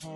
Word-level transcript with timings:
Bueno, 0.00 0.12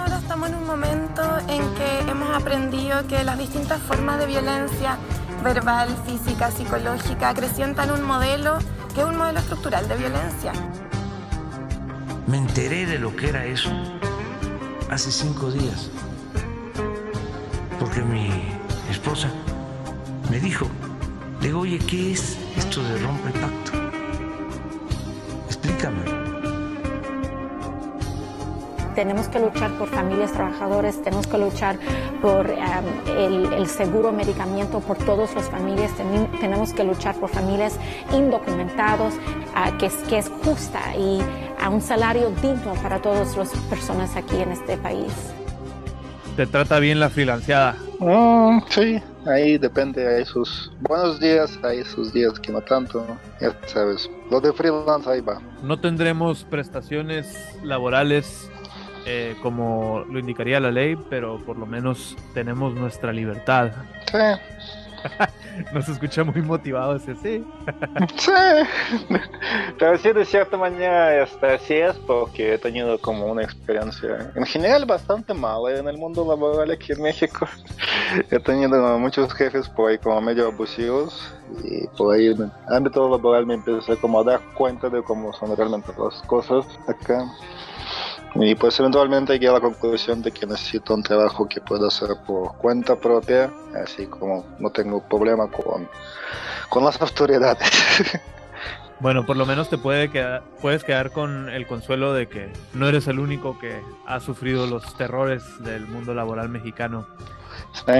ahora 0.00 0.18
estamos 0.18 0.50
en 0.50 0.56
un 0.56 0.66
momento 0.66 1.22
en 1.48 1.74
que 1.76 2.00
hemos 2.10 2.36
aprendido 2.36 3.06
que 3.06 3.24
las 3.24 3.38
distintas 3.38 3.80
formas 3.80 4.18
de 4.18 4.26
violencia 4.26 4.98
verbal, 5.42 5.88
física, 6.04 6.50
psicológica 6.50 7.30
acrecientan 7.30 7.90
un 7.90 8.02
modelo 8.02 8.58
es 8.98 9.04
un 9.04 9.16
modelo 9.16 9.38
estructural 9.38 9.88
de 9.88 9.96
violencia. 9.96 10.52
Me 12.26 12.38
enteré 12.38 12.86
de 12.86 12.98
lo 12.98 13.14
que 13.14 13.28
era 13.28 13.44
eso 13.44 13.70
hace 14.90 15.10
cinco 15.10 15.50
días, 15.50 15.90
porque 17.78 18.02
mi 18.02 18.30
esposa 18.90 19.30
me 20.30 20.40
dijo, 20.40 20.66
digo, 21.40 21.60
oye, 21.60 21.78
¿qué 21.78 22.12
es 22.12 22.36
esto 22.56 22.82
de 22.82 22.98
rompe 22.98 23.30
pacto? 23.30 23.87
Tenemos 28.98 29.28
que 29.28 29.38
luchar 29.38 29.70
por 29.78 29.88
familias 29.88 30.32
trabajadoras, 30.32 31.00
tenemos 31.04 31.28
que 31.28 31.38
luchar 31.38 31.78
por 32.20 32.46
um, 32.50 33.52
el, 33.52 33.66
seguro 33.68 34.10
medicamento 34.10 34.80
por 34.80 34.98
todas 34.98 35.32
las 35.36 35.48
familias, 35.48 35.92
tenemos 36.40 36.72
que 36.72 36.82
luchar 36.82 37.14
por 37.14 37.28
familias 37.28 37.78
indocumentados, 38.12 39.14
uh, 39.14 39.78
que, 39.78 39.86
es, 39.86 39.94
que 40.08 40.18
es 40.18 40.28
justa 40.42 40.80
y 40.96 41.20
a 41.62 41.68
un 41.68 41.80
salario 41.80 42.30
digno 42.42 42.74
para 42.82 43.00
todas 43.00 43.36
las 43.36 43.50
personas 43.70 44.16
aquí 44.16 44.34
en 44.34 44.50
este 44.50 44.76
país. 44.76 45.12
¿Te 46.34 46.48
trata 46.48 46.80
bien 46.80 46.98
la 46.98 47.08
freelanceada? 47.08 47.76
Mm, 48.00 48.62
sí, 48.68 49.00
ahí 49.26 49.58
depende, 49.58 50.08
hay 50.08 50.24
sus 50.24 50.72
buenos 50.80 51.20
días, 51.20 51.56
hay 51.62 51.84
sus 51.84 52.12
días 52.12 52.32
que 52.40 52.50
no 52.50 52.62
tanto, 52.62 53.06
ya 53.40 53.54
sabes, 53.66 54.10
lo 54.28 54.40
de 54.40 54.52
freelance 54.52 55.08
ahí 55.08 55.20
va. 55.20 55.40
No 55.62 55.78
tendremos 55.78 56.42
prestaciones 56.42 57.54
laborales 57.62 58.50
eh, 59.10 59.36
como 59.42 60.04
lo 60.10 60.18
indicaría 60.18 60.60
la 60.60 60.70
ley, 60.70 60.94
pero 61.08 61.38
por 61.38 61.56
lo 61.56 61.64
menos 61.64 62.14
tenemos 62.34 62.74
nuestra 62.74 63.10
libertad. 63.10 63.70
Sí. 64.12 64.18
Nos 65.72 65.88
escucha 65.88 66.24
muy 66.24 66.42
motivado 66.42 66.96
ese 66.96 67.14
sí. 67.16 67.44
sí. 68.16 68.30
Pero 69.78 69.96
sí, 69.96 70.12
de 70.12 70.24
cierta 70.26 70.58
manera, 70.58 71.22
hasta 71.22 71.54
así 71.54 71.74
es 71.74 71.96
porque 72.06 72.54
he 72.54 72.58
tenido 72.58 72.98
como 72.98 73.26
una 73.26 73.42
experiencia 73.42 74.30
en 74.34 74.44
general 74.44 74.84
bastante 74.84 75.32
mala 75.32 75.78
en 75.78 75.88
el 75.88 75.96
mundo 75.96 76.26
laboral 76.28 76.70
aquí 76.70 76.92
en 76.92 77.00
México. 77.00 77.48
he 78.30 78.38
tenido 78.40 78.98
muchos 78.98 79.32
jefes 79.32 79.70
por 79.70 79.90
ahí 79.90 79.96
como 79.96 80.20
medio 80.20 80.48
abusivos 80.48 81.34
y 81.64 81.86
por 81.96 82.14
ahí 82.14 82.26
en 82.26 82.42
el 82.42 82.50
ámbito 82.68 83.08
laboral 83.08 83.46
me 83.46 83.54
empecé 83.54 83.96
como 83.96 84.20
a 84.20 84.24
dar 84.24 84.40
cuenta 84.54 84.90
de 84.90 85.02
cómo 85.02 85.32
son 85.32 85.56
realmente 85.56 85.92
las 85.98 86.20
cosas 86.26 86.66
acá. 86.86 87.24
Y 88.34 88.54
pues 88.54 88.78
eventualmente 88.78 89.32
llegué 89.32 89.48
a 89.48 89.52
la 89.52 89.60
conclusión 89.60 90.22
de 90.22 90.30
que 90.30 90.46
necesito 90.46 90.94
un 90.94 91.02
trabajo 91.02 91.48
que 91.48 91.60
pueda 91.60 91.88
hacer 91.88 92.10
por 92.26 92.56
cuenta 92.58 92.96
propia, 92.96 93.50
así 93.82 94.06
como 94.06 94.44
no 94.58 94.70
tengo 94.70 95.02
problema 95.02 95.48
con, 95.50 95.88
con 96.68 96.84
las 96.84 97.00
autoridades. 97.02 97.70
Bueno, 99.00 99.24
por 99.24 99.36
lo 99.36 99.46
menos 99.46 99.70
te 99.70 99.78
puede 99.78 100.10
quedar, 100.10 100.42
puedes 100.60 100.82
quedar 100.82 101.12
con 101.12 101.48
el 101.48 101.66
consuelo 101.66 102.12
de 102.12 102.28
que 102.28 102.52
no 102.74 102.88
eres 102.88 103.06
el 103.06 103.20
único 103.20 103.58
que 103.58 103.80
ha 104.06 104.18
sufrido 104.18 104.66
los 104.66 104.96
terrores 104.96 105.44
del 105.62 105.86
mundo 105.86 106.14
laboral 106.14 106.48
mexicano. 106.48 107.06
Sí. 107.72 107.92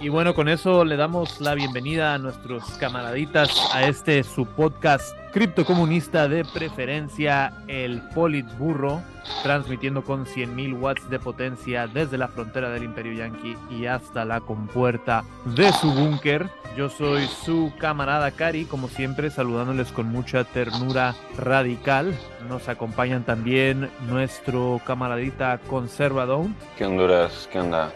Y 0.00 0.08
bueno, 0.08 0.34
con 0.34 0.48
eso 0.48 0.84
le 0.84 0.96
damos 0.96 1.40
la 1.40 1.54
bienvenida 1.54 2.14
a 2.14 2.18
nuestros 2.18 2.64
camaraditas 2.78 3.50
a 3.74 3.86
este 3.86 4.24
su 4.24 4.46
podcast 4.46 5.14
criptocomunista 5.32 6.26
de 6.26 6.44
preferencia, 6.44 7.52
el 7.68 8.00
Politburro, 8.14 9.02
transmitiendo 9.42 10.02
con 10.02 10.26
100.000 10.26 10.80
watts 10.80 11.08
de 11.10 11.18
potencia 11.18 11.86
desde 11.86 12.18
la 12.18 12.28
frontera 12.28 12.70
del 12.70 12.84
Imperio 12.84 13.12
Yankee 13.12 13.56
y 13.70 13.86
hasta 13.86 14.24
la 14.24 14.40
compuerta 14.40 15.24
de 15.44 15.72
su 15.72 15.92
búnker. 15.92 16.48
Yo 16.76 16.88
soy 16.88 17.26
su 17.26 17.72
camarada 17.78 18.30
Cari, 18.30 18.64
como 18.64 18.88
siempre, 18.88 19.30
saludándoles 19.30 19.92
con 19.92 20.06
mucha 20.06 20.44
ternura 20.44 21.14
radical. 21.36 22.16
Nos 22.48 22.68
acompañan 22.68 23.24
también 23.24 23.90
nuestro 24.08 24.80
camaradita 24.86 25.58
Conservador. 25.68 26.46
¿Qué 26.78 26.86
Honduras? 26.86 27.48
¿Qué 27.52 27.58
onda? 27.58 27.92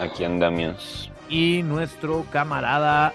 Aquí 0.00 0.24
andamos 0.24 0.87
y 1.28 1.62
nuestro 1.62 2.24
camarada 2.30 3.12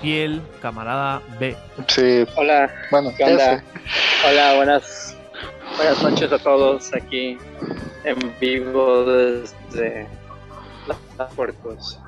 fiel, 0.00 0.42
camarada 0.60 1.22
B. 1.38 1.56
Sí. 1.88 2.24
Hola. 2.36 2.70
Bueno, 2.90 3.12
¿qué 3.16 3.24
onda? 3.24 3.62
Hola, 4.28 4.56
buenas, 4.56 5.16
buenas 5.76 6.02
noches 6.02 6.32
a 6.32 6.38
todos 6.38 6.92
aquí 6.94 7.38
en 8.04 8.34
vivo 8.40 9.04
desde 9.04 10.06
las 10.86 11.32
puertos. 11.34 11.98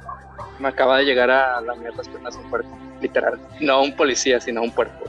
Me 0.59 0.69
acaba 0.69 0.99
de 0.99 1.05
llegar 1.05 1.31
a 1.31 1.61
la 1.61 1.75
mierda 1.75 2.03
es 2.03 2.37
un 2.37 2.51
puerto, 2.51 2.69
literal. 3.01 3.39
No 3.61 3.83
un 3.83 3.95
policía, 3.95 4.41
sino 4.41 4.63
un 4.63 4.71
puerto, 4.73 5.05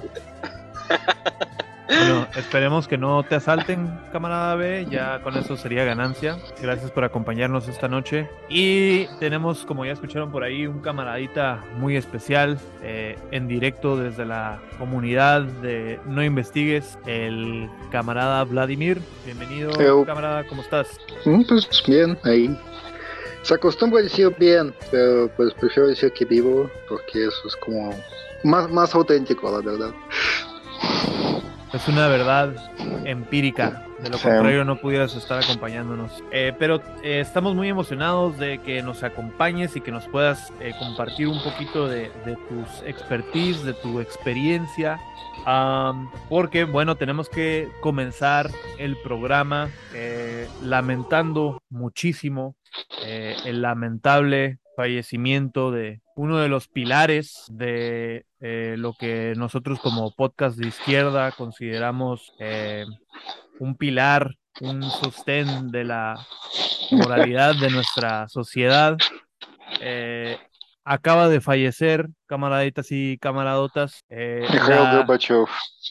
Bueno, 1.87 2.27
esperemos 2.35 2.87
que 2.87 2.97
no 2.97 3.23
te 3.23 3.35
asalten, 3.35 3.99
camarada 4.11 4.55
B. 4.55 4.87
Ya 4.89 5.21
con 5.21 5.37
eso 5.37 5.55
sería 5.55 5.83
ganancia. 5.83 6.37
Gracias 6.61 6.91
por 6.91 7.03
acompañarnos 7.03 7.67
esta 7.67 7.87
noche. 7.87 8.29
Y 8.49 9.05
tenemos, 9.19 9.65
como 9.65 9.85
ya 9.85 9.91
escucharon 9.91 10.31
por 10.31 10.43
ahí, 10.43 10.65
un 10.65 10.79
camaradita 10.79 11.63
muy 11.77 11.95
especial 11.95 12.57
eh, 12.81 13.17
en 13.31 13.47
directo 13.47 13.97
desde 13.97 14.25
la 14.25 14.59
comunidad 14.79 15.43
de 15.43 15.99
No 16.05 16.23
Investigues, 16.23 16.97
el 17.05 17.69
camarada 17.91 18.43
Vladimir. 18.43 18.99
Bienvenido, 19.25 19.71
camarada, 20.05 20.45
¿cómo 20.47 20.61
estás? 20.61 20.99
Mm, 21.25 21.43
pues 21.47 21.83
bien, 21.87 22.17
ahí. 22.23 22.57
Se 23.43 23.53
acostumbra 23.53 23.99
a 23.99 24.03
decir 24.03 24.35
bien, 24.39 24.73
pero 24.89 25.29
pues 25.37 25.53
prefiero 25.53 25.87
decir 25.87 26.11
que 26.13 26.25
vivo 26.25 26.67
porque 26.89 27.25
eso 27.25 27.47
es 27.47 27.55
como 27.57 27.91
más, 28.43 28.71
más 28.71 28.95
auténtico, 28.95 29.51
la 29.51 29.71
verdad. 29.71 29.93
Es 31.73 31.87
una 31.87 32.07
verdad 32.07 32.55
empírica. 33.05 33.85
De 33.99 34.09
lo 34.09 34.19
contrario, 34.19 34.65
no 34.65 34.77
pudieras 34.77 35.15
estar 35.15 35.41
acompañándonos. 35.41 36.23
Eh, 36.31 36.53
pero 36.59 36.81
eh, 37.01 37.21
estamos 37.21 37.55
muy 37.55 37.69
emocionados 37.69 38.37
de 38.37 38.59
que 38.59 38.81
nos 38.81 39.03
acompañes 39.03 39.75
y 39.75 39.81
que 39.81 39.91
nos 39.91 40.05
puedas 40.07 40.51
eh, 40.59 40.73
compartir 40.77 41.27
un 41.27 41.41
poquito 41.41 41.87
de, 41.87 42.11
tus 42.49 42.83
expertise, 42.85 43.63
de 43.63 43.73
tu 43.73 43.99
experiencia. 43.99 44.99
porque, 46.29 46.65
bueno, 46.65 46.95
tenemos 46.95 47.29
que 47.29 47.69
comenzar 47.81 48.49
el 48.77 48.97
programa 48.97 49.69
lamentando 50.61 51.61
muchísimo 51.69 52.55
el 53.05 53.61
lamentable 53.61 54.59
fallecimiento 54.75 55.71
de 55.71 56.01
uno 56.15 56.37
de 56.37 56.49
los 56.49 56.67
pilares 56.67 57.45
de 57.49 58.25
eh, 58.39 58.75
lo 58.77 58.93
que 58.93 59.33
nosotros 59.35 59.79
como 59.79 60.11
podcast 60.11 60.57
de 60.57 60.67
izquierda 60.67 61.31
consideramos 61.31 62.33
eh, 62.39 62.85
un 63.59 63.75
pilar, 63.75 64.35
un 64.61 64.83
sostén 64.83 65.69
de 65.71 65.83
la 65.83 66.15
moralidad 66.91 67.55
de 67.55 67.69
nuestra 67.69 68.27
sociedad. 68.29 68.97
Eh, 69.81 70.37
acaba 70.83 71.27
de 71.27 71.41
fallecer, 71.41 72.07
camaraditas 72.27 72.87
y 72.91 73.17
camaradotas. 73.17 74.03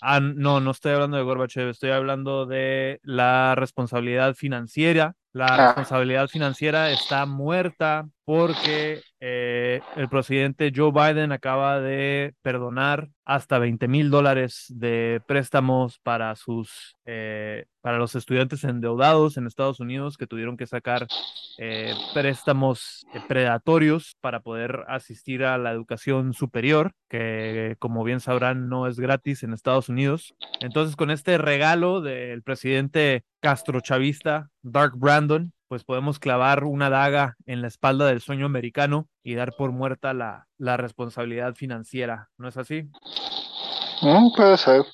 Ah, 0.00 0.20
no, 0.20 0.60
no 0.60 0.70
estoy 0.70 0.92
hablando 0.92 1.16
de 1.16 1.24
Gorbachev, 1.24 1.68
estoy 1.68 1.90
hablando 1.90 2.46
de 2.46 3.00
la 3.02 3.54
responsabilidad 3.56 4.34
financiera. 4.34 5.14
La 5.34 5.46
ah. 5.46 5.66
responsabilidad 5.66 6.28
financiera 6.28 6.92
está 6.92 7.26
muerta 7.26 8.08
porque 8.24 9.02
eh, 9.18 9.80
el 9.96 10.08
presidente 10.08 10.72
Joe 10.74 10.92
Biden 10.92 11.32
acaba 11.32 11.80
de 11.80 12.34
perdonar 12.40 13.08
hasta 13.24 13.58
20 13.58 13.88
mil 13.88 14.10
dólares 14.10 14.66
de 14.68 15.20
préstamos 15.26 15.98
para 15.98 16.36
sus 16.36 16.94
eh, 17.04 17.66
para 17.80 17.98
los 17.98 18.14
estudiantes 18.14 18.62
endeudados 18.64 19.36
en 19.36 19.46
Estados 19.46 19.80
Unidos 19.80 20.16
que 20.16 20.26
tuvieron 20.26 20.56
que 20.56 20.66
sacar 20.66 21.06
eh, 21.58 21.94
préstamos 22.14 23.04
predatorios 23.26 24.16
para 24.20 24.40
poder 24.40 24.84
asistir 24.88 25.44
a 25.44 25.58
la 25.58 25.72
educación 25.72 26.32
superior, 26.32 26.92
que 27.08 27.76
como 27.78 28.04
bien 28.04 28.20
sabrán 28.20 28.68
no 28.68 28.86
es 28.86 29.00
gratis 29.00 29.42
en 29.42 29.52
Estados 29.52 29.88
Unidos. 29.88 30.34
Entonces 30.60 30.96
con 30.96 31.10
este 31.10 31.38
regalo 31.38 32.00
del 32.00 32.42
presidente 32.42 33.24
Castro 33.44 33.82
Chavista, 33.82 34.48
Dark 34.62 34.94
Brandon, 34.96 35.52
pues 35.68 35.84
podemos 35.84 36.18
clavar 36.18 36.64
una 36.64 36.88
daga 36.88 37.36
en 37.44 37.60
la 37.60 37.68
espalda 37.68 38.06
del 38.06 38.22
sueño 38.22 38.46
americano 38.46 39.06
y 39.22 39.34
dar 39.34 39.52
por 39.54 39.70
muerta 39.70 40.14
la, 40.14 40.46
la 40.56 40.78
responsabilidad 40.78 41.54
financiera. 41.54 42.30
¿No 42.38 42.48
es 42.48 42.56
así? 42.56 42.84
Mm, 44.00 44.34
puede 44.34 44.56
ser. 44.56 44.86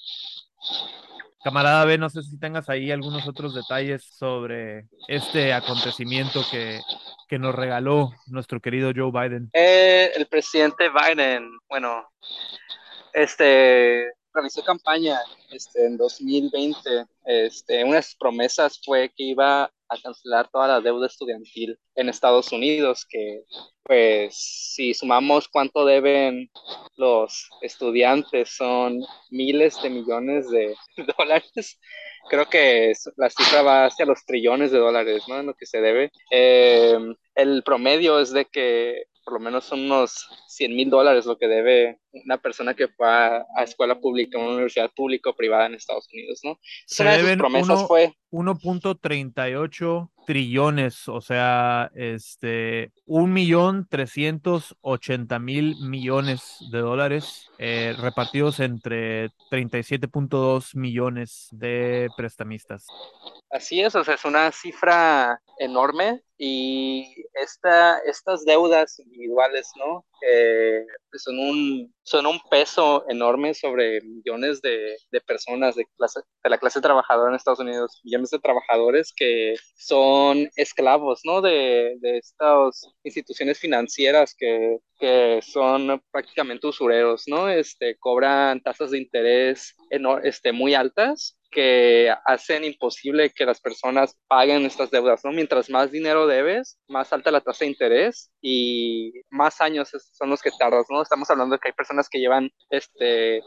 Camarada 1.45 1.85
B, 1.85 1.97
no 1.97 2.11
sé 2.11 2.25
si 2.25 2.41
tengas 2.41 2.69
ahí 2.69 2.91
algunos 2.91 3.29
otros 3.29 3.55
detalles 3.55 4.05
sobre 4.19 4.89
este 5.07 5.53
acontecimiento 5.53 6.41
que, 6.51 6.81
que 7.29 7.39
nos 7.39 7.55
regaló 7.55 8.11
nuestro 8.27 8.59
querido 8.59 8.91
Joe 8.93 9.13
Biden. 9.13 9.49
Eh, 9.53 10.11
el 10.17 10.27
presidente 10.27 10.91
Biden, 10.91 11.49
bueno, 11.69 12.11
este 13.13 14.09
realizó 14.33 14.63
campaña 14.63 15.19
este, 15.51 15.87
en 15.87 15.97
2020. 15.97 17.07
Este, 17.25 17.85
unas 17.85 18.15
promesas 18.17 18.81
fue 18.85 19.11
que 19.17 19.25
iba 19.25 19.65
a 19.91 19.99
cancelar 20.03 20.49
toda 20.51 20.69
la 20.69 20.81
deuda 20.81 21.07
estudiantil 21.07 21.79
en 21.97 22.09
Estados 22.09 22.53
Unidos, 22.53 23.05
que 23.09 23.43
pues 23.83 24.37
si 24.75 24.95
sumamos 24.95 25.49
cuánto 25.49 25.85
deben 25.85 26.49
los 26.97 27.51
estudiantes 27.61 28.51
son 28.51 29.01
miles 29.31 29.83
de 29.83 29.91
millones 29.91 30.49
de 30.49 30.77
dólares. 31.19 31.79
Creo 32.29 32.47
que 32.49 32.93
la 33.17 33.31
cifra 33.31 33.63
va 33.63 33.87
hacia 33.87 34.07
los 34.07 34.25
trillones 34.25 34.71
de 34.71 34.79
dólares, 34.79 35.25
¿no? 35.27 35.41
En 35.41 35.47
lo 35.47 35.55
que 35.55 35.67
se 35.67 35.81
debe. 35.81 36.13
Eh, 36.31 36.97
el 37.35 37.63
promedio 37.65 38.21
es 38.21 38.31
de 38.31 38.45
que 38.45 39.05
por 39.31 39.39
lo 39.39 39.45
menos 39.45 39.65
son 39.65 39.81
unos 39.83 40.29
100 40.49 40.75
mil 40.75 40.91
dólares 40.91 41.25
lo 41.25 41.39
que 41.39 41.47
debe 41.47 42.01
una 42.13 42.39
persona 42.39 42.75
que 42.75 42.89
fue 42.89 43.07
a, 43.07 43.47
escuela 43.63 44.01
pública, 44.01 44.39
una 44.39 44.55
universidad 44.55 44.91
pública 44.91 45.31
o 45.31 45.37
privada 45.37 45.67
en 45.67 45.75
Estados 45.75 46.09
Unidos, 46.13 46.41
¿no? 46.43 46.59
Se 46.85 47.05
una 47.05 47.17
de 47.17 47.37
promesas 47.37 47.87
fue 47.87 48.17
1.38 48.31 50.11
trillones, 50.27 51.09
o 51.09 51.21
sea, 51.21 51.91
este, 51.95 52.93
un 53.07 53.33
millón 53.33 53.87
trescientos 53.89 54.77
ochenta 54.81 55.39
mil 55.39 55.75
millones 55.81 56.59
de 56.71 56.79
dólares 56.79 57.51
eh, 57.59 57.95
repartidos 57.99 58.61
entre 58.61 59.31
37.2 59.51 60.77
millones 60.77 61.49
de 61.51 62.09
prestamistas. 62.17 62.87
Así 63.51 63.81
es, 63.81 63.97
o 63.97 64.05
sea, 64.05 64.15
es 64.15 64.25
una 64.25 64.53
cifra 64.53 65.43
enorme 65.59 66.23
y 66.39 67.13
esta, 67.35 67.99
estas 67.99 68.45
deudas 68.45 69.01
individuales, 69.01 69.69
¿no? 69.77 70.05
Eh, 70.27 70.87
son, 71.15 71.39
un, 71.39 71.95
son 72.11 72.27
un 72.27 72.41
peso 72.51 73.05
enorme 73.09 73.55
sobre 73.55 74.01
millones 74.01 74.61
de, 74.63 74.97
de 75.13 75.21
personas 75.21 75.77
de, 75.77 75.87
clase, 75.97 76.19
de 76.43 76.51
la 76.51 76.59
clase 76.59 76.81
trabajadora 76.81 77.31
en 77.31 77.37
Estados 77.37 77.61
Unidos, 77.61 78.01
millones 78.03 78.31
de 78.31 78.41
trabajadores 78.41 79.13
que 79.15 79.55
son 79.77 80.51
esclavos, 80.57 81.21
¿no? 81.23 81.41
De, 81.41 81.97
de 82.01 82.19
estas 82.19 82.93
instituciones 83.05 83.61
financieras 83.61 84.35
que, 84.37 84.79
que 84.99 85.39
son 85.41 86.03
prácticamente 86.11 86.67
usureros, 86.67 87.25
¿no? 87.29 87.49
Este, 87.49 87.97
cobran 87.97 88.61
tasas 88.61 88.91
de 88.91 88.99
interés 88.99 89.77
este, 90.25 90.51
muy 90.51 90.75
altas 90.75 91.39
que 91.51 92.13
hacen 92.25 92.65
imposible 92.65 93.31
que 93.31 93.45
las 93.45 93.61
personas 93.61 94.17
paguen 94.29 94.65
estas 94.65 94.91
deudas, 94.91 95.25
¿no? 95.25 95.33
Mientras 95.33 95.69
más 95.69 95.91
dinero 95.91 96.27
debes, 96.27 96.79
más 96.89 97.13
alta 97.13 97.31
la 97.31 97.41
tasa 97.41 97.65
de 97.65 97.71
interés 97.71 98.31
y 98.41 99.13
más 99.31 99.61
años 99.61 99.91
son 100.13 100.31
los 100.31 100.41
que 100.41 100.51
tardas, 100.59 100.87
¿no? 100.89 101.03
Estamos 101.03 101.29
hablando 101.31 101.55
de 101.55 101.61
que 101.61 101.69
hay 101.69 101.75
personas 101.75 102.09
que 102.09 102.21
llevan 102.21 102.51
este, 102.71 103.43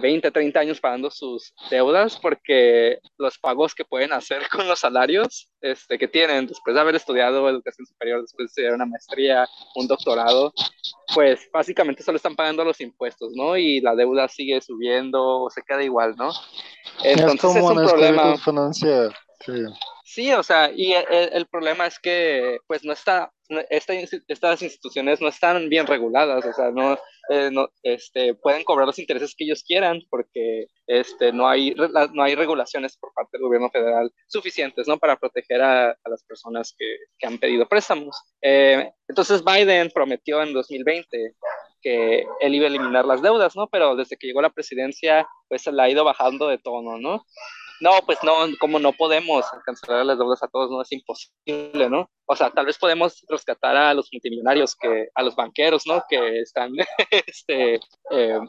20, 0.00 0.30
30 0.30 0.58
eh, 0.58 0.62
años 0.62 0.80
pagando 0.80 1.10
sus 1.10 1.52
deudas 1.70 2.18
porque 2.18 2.98
los 3.18 3.38
pagos 3.38 3.74
que 3.74 3.84
pueden 3.84 4.12
hacer 4.12 4.42
con 4.50 4.68
los 4.68 4.80
salarios 4.80 5.50
este, 5.72 5.98
que 5.98 6.08
tienen 6.08 6.46
después 6.46 6.74
de 6.74 6.80
haber 6.80 6.94
estudiado 6.94 7.48
educación 7.48 7.86
superior, 7.86 8.22
después 8.22 8.46
de 8.46 8.46
estudiar 8.46 8.74
una 8.74 8.86
maestría, 8.86 9.46
un 9.74 9.86
doctorado, 9.86 10.52
pues 11.14 11.48
básicamente 11.52 12.02
solo 12.02 12.16
están 12.16 12.36
pagando 12.36 12.64
los 12.64 12.80
impuestos, 12.80 13.32
¿no? 13.34 13.56
Y 13.56 13.80
la 13.80 13.94
deuda 13.94 14.28
sigue 14.28 14.60
subiendo 14.60 15.42
o 15.42 15.50
se 15.50 15.62
queda 15.62 15.82
igual, 15.82 16.14
¿no? 16.16 16.30
Entonces 17.02 17.56
es, 17.56 17.62
un 17.62 17.74
problema. 17.74 18.36
Sí. 20.04 20.32
o 20.32 20.42
sea, 20.42 20.70
y 20.74 20.92
el, 20.92 21.46
problema 21.46 21.86
es 21.86 21.98
que 21.98 22.58
pues 22.66 22.84
no 22.84 22.92
está, 22.92 23.32
estas 23.70 24.62
instituciones 24.62 25.20
no 25.20 25.28
están 25.28 25.68
bien 25.68 25.86
reguladas, 25.86 26.44
o 26.44 26.52
sea, 26.52 26.70
no, 26.70 26.98
eh, 27.28 27.50
no 27.52 27.68
este, 27.82 28.34
pueden 28.34 28.64
cobrar 28.64 28.86
los 28.86 28.98
intereses 28.98 29.34
que 29.36 29.44
ellos 29.44 29.62
quieran 29.64 30.00
porque 30.08 30.66
este, 30.86 31.32
no, 31.32 31.48
hay, 31.48 31.74
no 32.12 32.22
hay 32.22 32.34
regulaciones 32.34 32.96
por 32.96 33.12
parte 33.12 33.36
del 33.36 33.46
gobierno 33.46 33.70
federal 33.70 34.12
suficientes, 34.26 34.88
¿no? 34.88 34.98
Para 34.98 35.16
proteger 35.16 35.60
a, 35.60 35.96
las 36.06 36.24
personas 36.24 36.74
que, 36.76 36.96
que, 37.18 37.26
han 37.26 37.38
pedido 37.38 37.68
préstamos. 37.68 38.16
Eh, 38.42 38.90
entonces 39.08 39.44
Biden 39.44 39.90
prometió 39.92 40.42
en 40.42 40.52
2020 40.52 41.34
que 41.82 42.26
él 42.40 42.54
iba 42.54 42.64
a 42.64 42.68
eliminar 42.68 43.04
las 43.04 43.22
deudas, 43.22 43.54
¿no? 43.54 43.68
Pero 43.68 43.96
desde 43.96 44.16
que 44.16 44.26
llegó 44.26 44.40
a 44.40 44.42
la 44.42 44.50
presidencia, 44.50 45.28
pues 45.48 45.62
se 45.62 45.72
la 45.72 45.84
ha 45.84 45.90
ido 45.90 46.04
bajando 46.04 46.48
de 46.48 46.58
tono, 46.58 46.98
¿no? 46.98 47.24
No, 47.80 47.90
pues 48.06 48.18
no, 48.22 48.32
como 48.58 48.78
no 48.78 48.92
podemos 48.92 49.44
cancelar 49.64 50.06
las 50.06 50.18
deudas 50.18 50.42
a 50.42 50.48
todos, 50.48 50.70
no 50.70 50.80
es 50.80 50.92
imposible, 50.92 51.90
¿no? 51.90 52.08
O 52.26 52.34
sea, 52.34 52.50
tal 52.50 52.66
vez 52.66 52.78
podemos 52.78 53.24
rescatar 53.28 53.76
a 53.76 53.94
los 53.94 54.08
multimillonarios, 54.12 54.74
que, 54.76 55.08
a 55.14 55.22
los 55.22 55.36
banqueros, 55.36 55.82
¿no? 55.86 56.02
Que 56.08 56.40
están, 56.40 56.72
este, 57.10 57.80
eh, 58.10 58.40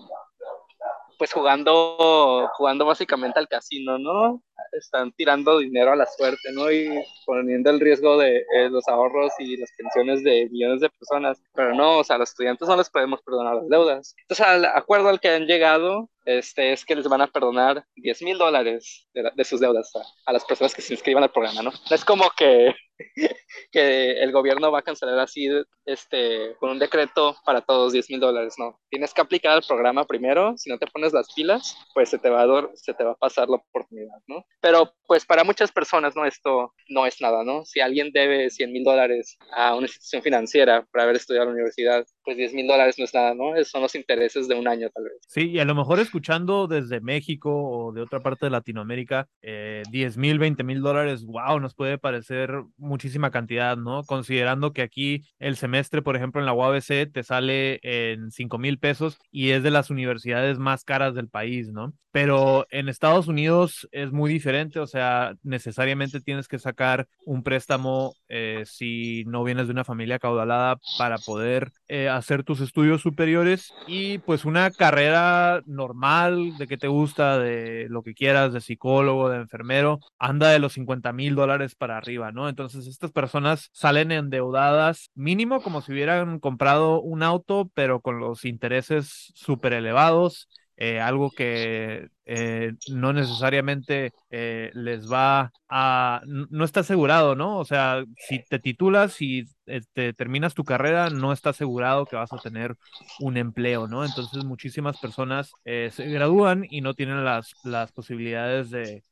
pues 1.17 1.33
jugando, 1.33 2.49
jugando 2.53 2.85
básicamente 2.85 3.39
al 3.39 3.47
casino, 3.47 3.97
¿no? 3.97 4.41
Están 4.71 5.11
tirando 5.13 5.59
dinero 5.59 5.91
a 5.91 5.95
la 5.95 6.05
suerte, 6.05 6.51
¿no? 6.53 6.71
Y 6.71 6.89
poniendo 7.25 7.69
el 7.69 7.79
riesgo 7.79 8.17
de 8.17 8.37
eh, 8.37 8.69
los 8.69 8.87
ahorros 8.87 9.33
y 9.39 9.57
las 9.57 9.71
pensiones 9.77 10.23
de 10.23 10.47
millones 10.49 10.81
de 10.81 10.89
personas. 10.89 11.41
Pero 11.53 11.73
no, 11.73 11.99
o 11.99 12.03
sea, 12.03 12.15
a 12.17 12.19
los 12.19 12.29
estudiantes 12.29 12.67
no 12.67 12.77
les 12.77 12.89
podemos 12.89 13.21
perdonar 13.21 13.55
las 13.55 13.69
deudas. 13.69 14.15
Entonces, 14.21 14.45
al 14.45 14.65
acuerdo 14.65 15.09
al 15.09 15.19
que 15.19 15.29
han 15.29 15.45
llegado, 15.45 16.09
este, 16.27 16.73
es 16.73 16.83
que 16.83 16.93
les 16.93 17.07
van 17.07 17.21
a 17.21 17.27
perdonar 17.27 17.85
10 17.95 18.21
mil 18.23 18.37
dólares 18.37 19.07
de, 19.13 19.43
sus 19.45 19.61
deudas 19.61 19.89
a, 20.25 20.33
las 20.33 20.43
personas 20.43 20.75
que 20.75 20.81
se 20.81 20.93
inscriban 20.93 21.23
al 21.23 21.31
programa, 21.31 21.61
¿no? 21.61 21.71
No 21.71 21.95
es 21.95 22.03
como 22.03 22.29
que, 22.35 22.75
que 23.71 24.11
el 24.21 24.33
gobierno 24.33 24.69
va 24.69 24.79
a 24.79 24.81
cancelar 24.81 25.17
así, 25.19 25.47
este, 25.85 26.57
con 26.59 26.71
un 26.71 26.79
decreto 26.79 27.37
para 27.45 27.61
todos 27.61 27.93
10 27.93 28.09
mil 28.09 28.19
dólares, 28.19 28.55
no. 28.57 28.77
Tienes 28.89 29.13
que 29.13 29.21
aplicar 29.21 29.53
al 29.53 29.63
programa 29.65 30.03
primero, 30.03 30.57
si 30.57 30.69
no 30.69 30.77
te 30.77 30.87
pones 30.87 31.13
las 31.13 31.33
pilas, 31.33 31.77
pues 31.93 32.09
se 32.09 32.19
te 32.19 32.29
va 32.29 32.43
a, 32.43 32.69
se 32.73 32.93
te 32.93 33.05
va 33.05 33.11
a 33.11 33.15
pasar 33.15 33.47
la 33.47 33.55
oportunidad, 33.55 34.19
¿no? 34.27 34.45
Pero 34.59 34.93
pues 35.07 35.25
para 35.25 35.43
muchas 35.43 35.71
personas, 35.71 36.15
¿no? 36.15 36.25
Esto 36.25 36.73
no 36.89 37.05
es 37.05 37.21
nada, 37.21 37.43
¿no? 37.43 37.63
Si 37.65 37.79
alguien 37.79 38.11
debe 38.11 38.49
100 38.49 38.71
mil 38.71 38.83
dólares 38.83 39.37
a 39.55 39.73
una 39.73 39.85
institución 39.85 40.21
financiera 40.21 40.85
por 40.91 41.01
haber 41.01 41.15
estudiado 41.15 41.45
en 41.45 41.49
la 41.49 41.55
universidad, 41.55 42.05
pues 42.23 42.35
10 42.35 42.53
mil 42.53 42.67
dólares 42.67 42.99
no 42.99 43.05
es 43.05 43.13
nada, 43.13 43.33
¿no? 43.33 43.53
Son 43.63 43.81
los 43.81 43.95
intereses 43.95 44.47
de 44.47 44.55
un 44.55 44.67
año 44.67 44.89
tal 44.93 45.05
vez. 45.05 45.13
Sí, 45.27 45.49
y 45.49 45.59
a 45.59 45.65
lo 45.65 45.75
mejor 45.75 45.99
escuchando 45.99 46.67
desde 46.67 46.99
México 46.99 47.49
o 47.49 47.93
de 47.93 48.01
otra 48.01 48.19
parte 48.19 48.47
de 48.47 48.49
Latinoamérica, 48.49 49.27
eh, 49.41 49.83
10 49.91 50.17
mil, 50.17 50.39
20 50.39 50.63
mil 50.65 50.81
dólares, 50.81 51.23
wow, 51.25 51.59
nos 51.59 51.73
puede 51.73 51.97
parecer 51.97 52.51
muchísima 52.75 53.31
cantidad, 53.31 53.77
¿no? 53.77 54.03
Considerando 54.03 54.73
que 54.73 54.81
aquí 54.81 55.23
el 55.39 55.55
semestre, 55.55 56.01
por 56.01 56.17
ejemplo, 56.17 56.41
en 56.41 56.45
la 56.45 56.53
UABC 56.53 57.11
te 57.13 57.23
sale 57.23 57.79
en 57.81 58.29
5 58.31 58.57
mil 58.57 58.77
pesos 58.77 59.17
y 59.31 59.51
es 59.51 59.63
de 59.63 59.71
las 59.71 59.89
universidades 59.89 60.59
más 60.59 60.83
caras 60.83 61.15
del 61.15 61.29
país, 61.29 61.71
¿no? 61.71 61.93
Pero 62.11 62.65
en 62.71 62.89
Estados 62.89 63.27
Unidos 63.27 63.87
es 63.91 64.11
muy 64.11 64.31
diferente, 64.37 64.79
o 64.79 64.85
sea, 64.85 65.33
necesariamente 65.41 66.21
tienes 66.21 66.47
que 66.47 66.59
sacar 66.59 67.07
un 67.25 67.41
préstamo 67.41 68.13
eh, 68.29 68.63
si 68.67 69.23
no 69.25 69.43
vienes 69.43 69.65
de 69.65 69.73
una 69.73 69.83
familia 69.83 70.19
caudalada 70.19 70.77
para 70.99 71.17
poder 71.17 71.71
eh, 71.87 72.07
hacer 72.07 72.43
tus 72.43 72.61
estudios 72.61 73.01
superiores 73.01 73.73
y 73.87 74.19
pues 74.19 74.45
una 74.45 74.69
carrera 74.69 75.61
normal 75.65 76.55
de 76.59 76.67
que 76.67 76.77
te 76.77 76.87
gusta, 76.87 77.39
de 77.39 77.87
lo 77.89 78.03
que 78.03 78.13
quieras, 78.13 78.53
de 78.53 78.61
psicólogo, 78.61 79.29
de 79.29 79.37
enfermero, 79.37 79.99
anda 80.19 80.49
de 80.49 80.59
los 80.59 80.73
50 80.73 81.11
mil 81.13 81.33
dólares 81.33 81.73
para 81.73 81.97
arriba, 81.97 82.31
¿no? 82.31 82.47
Entonces 82.47 82.85
estas 82.85 83.11
personas 83.11 83.69
salen 83.73 84.11
endeudadas 84.11 85.09
mínimo 85.15 85.61
como 85.61 85.81
si 85.81 85.93
hubieran 85.93 86.39
comprado 86.39 87.01
un 87.01 87.23
auto, 87.23 87.71
pero 87.73 88.01
con 88.01 88.19
los 88.19 88.45
intereses 88.45 89.31
súper 89.33 89.73
elevados 89.73 90.47
eh, 90.79 90.99
algo 90.99 91.31
que 91.31 92.07
eh, 92.25 92.73
no 92.91 93.11
necesariamente 93.11 94.11
eh, 94.29 94.69
les 94.75 95.11
va 95.11 95.51
a, 95.67 96.21
no 96.25 96.63
está 96.63 96.81
asegurado, 96.81 97.35
¿no? 97.35 97.57
O 97.57 97.65
sea, 97.65 98.03
si 98.15 98.43
te 98.47 98.59
titulas 98.59 99.19
y 99.21 99.45
te 99.93 100.13
terminas 100.13 100.53
tu 100.53 100.63
carrera, 100.63 101.09
no 101.09 101.33
está 101.33 101.49
asegurado 101.49 102.05
que 102.05 102.15
vas 102.15 102.31
a 102.31 102.37
tener 102.37 102.75
un 103.19 103.37
empleo, 103.37 103.87
¿no? 103.87 104.05
Entonces 104.05 104.45
muchísimas 104.45 104.99
personas 104.99 105.51
se 105.65 106.05
gradúan 106.09 106.65
y 106.69 106.81
no 106.81 106.93
tienen 106.93 107.25
las, 107.25 107.55
las 107.63 107.91
posibilidades 107.91 108.69
de 108.69 109.03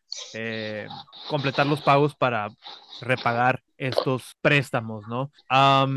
completar 1.29 1.65
los 1.65 1.81
pagos 1.81 2.15
para 2.15 2.49
repagar 3.01 3.64
estos 3.77 4.35
préstamos, 4.41 5.05
¿no? 5.07 5.31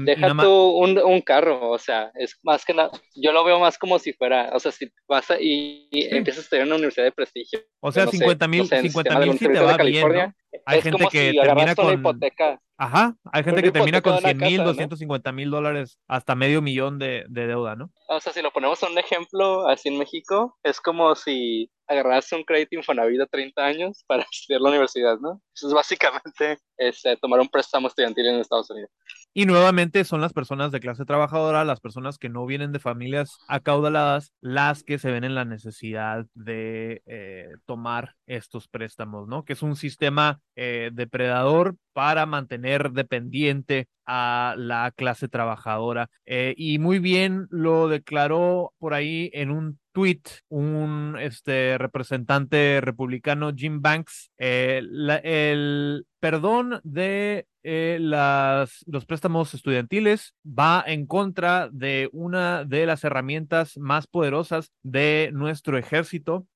Deja 0.05 0.35
tú 0.41 0.79
un, 0.79 1.21
carro, 1.23 1.71
o 1.71 1.79
sea, 1.79 2.11
es 2.15 2.39
más 2.43 2.65
que 2.65 2.75
nada, 2.75 2.91
yo 3.15 3.33
lo 3.33 3.45
veo 3.45 3.59
más 3.59 3.79
como 3.79 3.99
si 3.99 4.13
fuera, 4.13 4.51
o 4.53 4.61
sea, 4.61 4.73
si 4.73 4.91
vas 5.09 5.27
y, 5.41 5.89
empiezas 5.93 6.41
a 6.41 6.45
estudiar 6.45 6.63
en 6.63 6.69
una 6.69 6.77
universidad 6.77 7.05
de 7.05 7.13
prestigio. 7.13 7.61
O 7.81 7.93
sea, 7.93 8.07
50 8.07 8.49
mil, 8.49 8.67
50 8.67 9.19
mil 9.21 9.39
si 9.39 9.47
te 9.47 9.61
va 9.61 9.77
bien, 9.77 10.35
Hay 10.67 10.79
es 10.79 10.85
gente 10.85 10.99
como 10.99 11.11
que 11.11 11.31
si 11.31 11.41
termina 11.41 11.75
con. 11.75 11.93
hipoteca. 11.93 12.61
Ajá, 12.81 13.17
hay 13.33 13.43
gente 13.43 13.63
que 13.63 13.73
termina 13.73 14.01
con 14.01 14.13
de 14.13 14.19
una 14.21 14.29
100 14.29 14.39
mil, 14.39 14.51
casa, 14.59 14.63
¿no? 14.63 14.69
250 14.69 15.33
mil 15.33 15.51
dólares, 15.51 15.99
hasta 16.07 16.37
medio 16.37 16.63
millón 16.63 17.01
de, 17.01 17.25
de 17.29 17.49
deuda, 17.49 17.75
¿no? 17.75 17.91
O 18.09 18.21
sea, 18.21 18.33
si 18.33 18.41
lo 18.41 18.53
ponemos 18.53 18.81
en 18.85 18.93
un 18.93 18.99
ejemplo 18.99 19.67
así 19.69 19.89
en 19.89 19.99
México, 19.99 20.57
es 20.63 20.81
como 20.81 21.17
si 21.17 21.71
agarraste 21.89 22.37
un 22.37 22.45
crédito 22.45 22.77
Infonavit 22.77 23.21
a 23.21 23.27
30 23.27 23.65
años 23.65 24.05
para 24.07 24.23
estudiar 24.31 24.61
la 24.61 24.69
universidad, 24.69 25.19
¿no? 25.19 25.41
Eso 25.55 25.69
es 25.69 25.75
básicamente 25.75 26.59
este, 26.77 27.17
tomar 27.17 27.41
un 27.41 27.49
préstamo 27.49 27.89
estudiantil 27.89 28.27
en 28.27 28.37
Estados 28.37 28.71
Unidos. 28.71 28.91
Y 29.35 29.47
nuevamente 29.47 30.05
son 30.05 30.21
las 30.21 30.33
personas 30.33 30.71
de 30.71 30.81
clase 30.81 31.05
trabajadora, 31.05 31.65
las 31.65 31.81
personas 31.81 32.19
que 32.19 32.29
no 32.29 32.47
vienen 32.47 32.73
de 32.73 32.79
familias 32.79 33.39
acaudaladas, 33.49 34.33
las 34.41 34.85
que 34.85 34.99
se 34.99 35.11
ven 35.11 35.25
en 35.25 35.35
la 35.35 35.45
necesidad 35.45 36.27
de 36.35 37.03
eh, 37.07 37.49
tomar 37.67 38.15
estos 38.29 38.69
préstamos, 38.69 39.27
¿no? 39.27 39.45
Que 39.45 39.55
es 39.55 39.63
un 39.63 39.75
sistema 39.75 40.41
eh, 40.55 40.91
depredador 40.93 41.77
para 41.93 42.27
mantener 42.27 42.93
dependiente 42.93 43.89
a 44.07 44.55
la 44.57 44.93
clase 44.95 45.29
trabajadora. 45.29 46.09
Eh, 46.27 46.55
y 46.57 46.79
muy 46.79 46.99
bien 46.99 47.47
lo 47.51 47.89
declaró 47.89 48.73
por 48.79 48.95
ahí 48.95 49.31
en 49.33 49.51
un 49.51 49.79
tweet 49.93 50.23
un 50.49 51.17
este, 51.21 51.77
representante 51.77 52.81
republicano, 52.81 53.53
Jim 53.55 53.83
Banks, 53.83 54.31
eh, 54.39 54.81
el 55.25 56.07
perdón 56.21 56.81
de 56.85 57.47
las, 57.65 58.83
los 58.87 59.05
préstamos 59.05 59.53
estudiantiles 59.53 60.35
va 60.47 60.83
en 60.87 61.07
contra 61.07 61.69
de 61.71 62.09
una 62.13 62.65
de 62.65 62.87
las 62.87 63.05
herramientas 63.05 63.77
más 63.77 64.07
poderosas 64.07 64.73
de 64.83 65.31
nuestro 65.35 65.77
ejército 65.77 66.47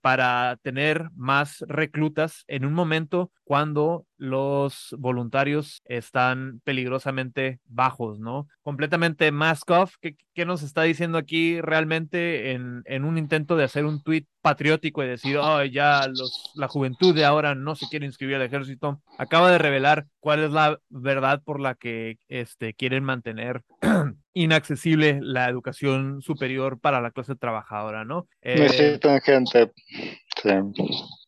para 0.00 0.58
tener 0.62 1.10
más 1.20 1.62
reclutas 1.68 2.44
en 2.48 2.64
un 2.64 2.72
momento 2.72 3.30
cuando 3.44 4.06
los 4.16 4.94
voluntarios 4.98 5.82
están 5.84 6.60
peligrosamente 6.64 7.60
bajos, 7.66 8.18
¿no? 8.18 8.48
Completamente 8.62 9.30
mask 9.30 9.70
off. 9.70 9.94
¿Qué, 10.00 10.16
qué 10.34 10.46
nos 10.46 10.62
está 10.62 10.82
diciendo 10.82 11.18
aquí 11.18 11.60
realmente 11.60 12.52
en, 12.52 12.82
en, 12.86 13.04
un 13.04 13.18
intento 13.18 13.56
de 13.56 13.64
hacer 13.64 13.84
un 13.84 14.02
tweet 14.02 14.24
patriótico 14.40 15.02
y 15.02 15.08
decir, 15.08 15.36
oh, 15.36 15.62
ya 15.64 16.06
los, 16.08 16.52
la 16.54 16.68
juventud 16.68 17.14
de 17.14 17.24
ahora 17.24 17.54
no 17.54 17.74
se 17.74 17.88
quiere 17.88 18.06
inscribir 18.06 18.36
al 18.36 18.42
ejército? 18.42 19.02
Acaba 19.18 19.50
de 19.50 19.58
revelar 19.58 20.06
cuál 20.20 20.44
es 20.44 20.50
la 20.50 20.78
verdad 20.88 21.42
por 21.44 21.60
la 21.60 21.74
que 21.74 22.16
este, 22.28 22.74
quieren 22.74 23.04
mantener 23.04 23.62
inaccesible 24.32 25.18
la 25.22 25.48
educación 25.48 26.22
superior 26.22 26.78
para 26.80 27.00
la 27.00 27.10
clase 27.10 27.34
trabajadora, 27.34 28.04
¿no? 28.04 28.28
Eh, 28.42 28.60
Necesitan 28.60 29.20
gente. 29.20 29.72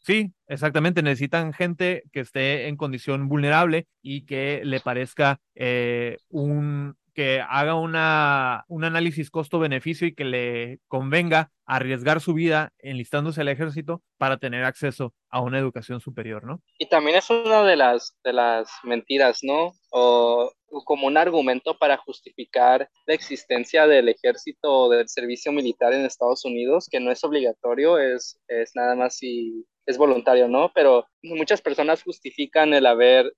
Sí. 0.03 0.33
Exactamente. 0.49 1.03
Necesitan 1.03 1.53
gente 1.53 2.03
que 2.13 2.21
esté 2.21 2.69
en 2.69 2.77
condición 2.77 3.29
vulnerable 3.29 3.87
y 4.03 4.27
que 4.27 4.63
le 4.65 4.81
parezca 4.81 5.41
eh, 5.55 6.19
un 6.29 6.97
que 7.15 7.41
haga 7.41 7.75
una, 7.75 8.65
un 8.69 8.85
análisis 8.85 9.31
costo-beneficio 9.31 10.07
y 10.07 10.15
que 10.15 10.25
le 10.25 10.81
convenga 10.89 11.51
arriesgar 11.67 12.21
su 12.21 12.35
vida 12.35 12.73
enlistándose 12.79 13.41
al 13.41 13.49
ejército 13.49 14.03
para 14.19 14.39
tener 14.39 14.65
acceso 14.65 15.15
a 15.31 15.41
una 15.41 15.59
educación 15.59 16.01
superior, 16.01 16.45
¿no? 16.45 16.61
Y 16.79 16.89
también 16.89 17.17
es 17.17 17.31
una 17.31 17.63
de 17.65 17.77
las, 17.77 18.17
de 18.25 18.33
las 18.33 18.71
mentiras, 18.85 19.41
¿no? 19.43 19.73
O 19.91 20.53
como 20.85 21.07
un 21.07 21.17
argumento 21.17 21.77
para 21.79 21.97
justificar 21.99 22.89
la 23.07 23.15
existencia 23.15 23.87
del 23.87 24.09
ejército 24.09 24.73
o 24.73 24.91
del 24.91 25.09
servicio 25.09 25.53
militar 25.53 25.93
en 25.93 26.05
Estados 26.05 26.45
Unidos, 26.45 26.89
que 26.91 27.01
no 27.01 27.11
es 27.11 27.23
obligatorio, 27.25 27.99
es, 27.99 28.41
es 28.49 28.73
nada 28.75 28.95
más 28.95 29.17
si 29.17 29.67
es 29.87 29.99
voluntario, 29.99 30.49
¿no? 30.49 30.71
Pero 30.75 31.07
muchas 31.23 31.61
personas 31.61 32.03
justifican 32.03 32.73
el 32.73 32.87
haber 32.87 33.33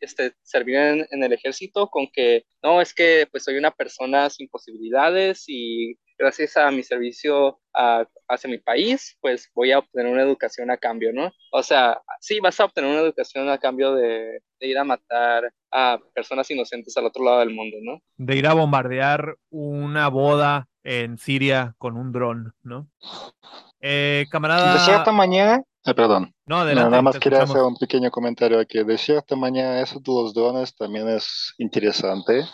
este, 0.00 0.32
servido 0.42 0.80
en, 0.80 1.06
en, 1.10 1.22
el 1.24 1.32
ejército 1.32 1.88
con 1.88 2.08
que, 2.12 2.44
no, 2.62 2.80
es 2.80 2.94
que 2.94 3.26
pues 3.30 3.44
soy 3.44 3.56
una 3.56 3.72
persona 3.72 4.30
sin 4.30 4.48
posibilidades 4.48 5.44
y 5.48 5.98
gracias 6.18 6.56
a 6.56 6.70
mi 6.70 6.82
servicio 6.82 7.60
a, 7.74 8.04
hacia 8.28 8.50
mi 8.50 8.58
país, 8.58 9.16
pues 9.20 9.50
voy 9.54 9.72
a 9.72 9.78
obtener 9.78 10.12
una 10.12 10.22
educación 10.22 10.70
a 10.70 10.76
cambio, 10.76 11.12
¿no? 11.12 11.32
O 11.52 11.62
sea, 11.62 12.00
sí, 12.20 12.40
vas 12.40 12.58
a 12.60 12.64
obtener 12.64 12.90
una 12.90 13.00
educación 13.00 13.48
a 13.48 13.58
cambio 13.58 13.94
de, 13.94 14.40
de 14.60 14.66
ir 14.66 14.78
a 14.78 14.84
matar 14.84 15.52
a 15.70 15.98
personas 16.14 16.50
inocentes 16.50 16.96
al 16.96 17.06
otro 17.06 17.24
lado 17.24 17.40
del 17.40 17.54
mundo, 17.54 17.76
¿no? 17.80 18.02
De 18.16 18.36
ir 18.36 18.46
a 18.46 18.54
bombardear 18.54 19.36
una 19.50 20.08
boda 20.08 20.68
en 20.82 21.18
Siria 21.18 21.74
con 21.78 21.96
un 21.96 22.12
dron, 22.12 22.54
¿no? 22.62 22.88
Eh, 23.80 24.26
camarada. 24.30 24.74
De 24.74 24.80
cierta 24.80 25.12
manera, 25.12 25.62
eh, 25.88 25.94
perdón. 25.94 26.34
No, 26.44 26.58
adelante, 26.58 26.90
Nada 26.90 27.02
más 27.02 27.18
quería 27.18 27.42
hacer 27.42 27.62
un 27.62 27.76
pequeño 27.76 28.10
comentario 28.10 28.60
aquí. 28.60 28.82
De 28.82 28.98
cierta 28.98 29.36
manera, 29.36 29.80
eso 29.80 30.00
de 30.00 30.12
los 30.12 30.34
drones 30.34 30.74
también 30.76 31.08
es 31.08 31.54
interesante, 31.58 32.44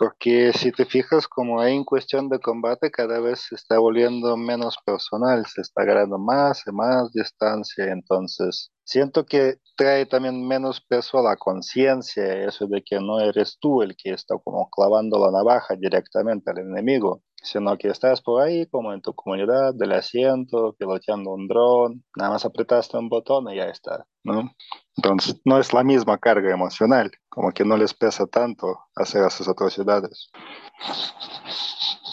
porque 0.00 0.54
si 0.54 0.72
te 0.72 0.86
fijas, 0.86 1.28
como 1.28 1.60
hay 1.60 1.76
en 1.76 1.84
cuestión 1.84 2.30
de 2.30 2.38
combate, 2.38 2.90
cada 2.90 3.20
vez 3.20 3.40
se 3.40 3.54
está 3.54 3.78
volviendo 3.78 4.34
menos 4.34 4.78
personal, 4.82 5.44
se 5.44 5.60
está 5.60 5.84
ganando 5.84 6.16
más 6.16 6.62
y 6.66 6.72
más 6.72 7.12
distancia, 7.12 7.84
entonces 7.92 8.70
siento 8.90 9.24
que 9.24 9.58
trae 9.76 10.04
también 10.04 10.46
menos 10.48 10.80
peso 10.80 11.18
a 11.18 11.22
la 11.22 11.36
conciencia, 11.36 12.44
eso 12.44 12.66
de 12.66 12.82
que 12.82 12.98
no 12.98 13.20
eres 13.20 13.56
tú 13.60 13.82
el 13.82 13.94
que 13.96 14.10
está 14.10 14.36
como 14.42 14.68
clavando 14.68 15.24
la 15.24 15.30
navaja 15.30 15.76
directamente 15.76 16.50
al 16.50 16.58
enemigo, 16.58 17.22
sino 17.40 17.78
que 17.78 17.86
estás 17.86 18.20
por 18.20 18.42
ahí 18.42 18.66
como 18.66 18.92
en 18.92 19.00
tu 19.00 19.14
comunidad 19.14 19.74
del 19.74 19.92
asiento, 19.92 20.74
piloteando 20.76 21.30
un 21.30 21.46
dron, 21.46 22.04
nada 22.16 22.32
más 22.32 22.44
apretaste 22.44 22.98
un 22.98 23.08
botón 23.08 23.48
y 23.48 23.56
ya 23.58 23.66
está, 23.66 24.06
¿no? 24.24 24.50
Entonces 24.96 25.40
no 25.44 25.60
es 25.60 25.72
la 25.72 25.84
misma 25.84 26.18
carga 26.18 26.52
emocional, 26.52 27.12
como 27.28 27.52
que 27.52 27.64
no 27.64 27.76
les 27.76 27.94
pesa 27.94 28.26
tanto 28.26 28.76
hacer 28.96 29.24
esas 29.24 29.46
atrocidades. 29.46 30.32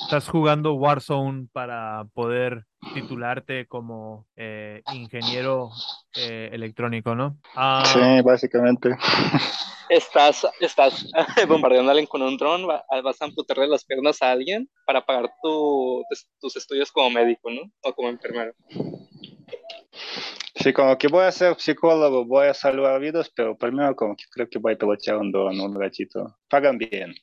Estás 0.04 0.30
jugando 0.30 0.74
Warzone 0.74 1.48
para 1.52 2.06
poder 2.14 2.66
titularte 2.94 3.68
como 3.68 4.26
eh, 4.36 4.82
ingeniero 4.94 5.70
eh, 6.16 6.50
electrónico, 6.54 7.16
¿no? 7.16 7.38
Ah, 7.56 7.84
sí, 7.86 8.22
básicamente. 8.22 8.98
Estás, 9.90 10.46
estás 10.60 11.10
bombardeando 11.48 11.90
a 11.90 11.94
alguien 11.94 12.08
con 12.08 12.22
un 12.22 12.38
dron, 12.38 12.68
vas 12.68 13.22
a 13.22 13.26
amputarle 13.26 13.68
las 13.68 13.86
piernas 13.86 14.22
a 14.22 14.32
alguien 14.32 14.70
para 14.86 15.06
pagar 15.06 15.32
tu, 15.42 16.04
tus 16.42 16.56
estudios 16.56 16.92
como 16.92 17.10
médico, 17.10 17.50
¿no? 17.50 17.62
O 17.84 17.94
como 17.94 18.10
enfermero. 18.10 18.54
Sí, 20.56 20.74
como 20.74 20.98
que 20.98 21.08
voy 21.08 21.26
a 21.26 21.32
ser 21.32 21.56
psicólogo, 21.60 22.26
voy 22.26 22.48
a 22.48 22.54
salvar 22.54 23.00
vidas, 23.00 23.32
pero 23.34 23.56
primero 23.58 23.96
como 23.96 24.16
que 24.16 24.26
creo 24.32 24.50
que 24.50 24.60
voy 24.60 24.74
a 24.74 24.78
pilotear 24.78 25.18
un 25.18 25.32
dron 25.32 25.60
un 25.60 25.80
ratito. 25.80 26.36
Pagan 26.50 26.78
bien. 26.78 27.14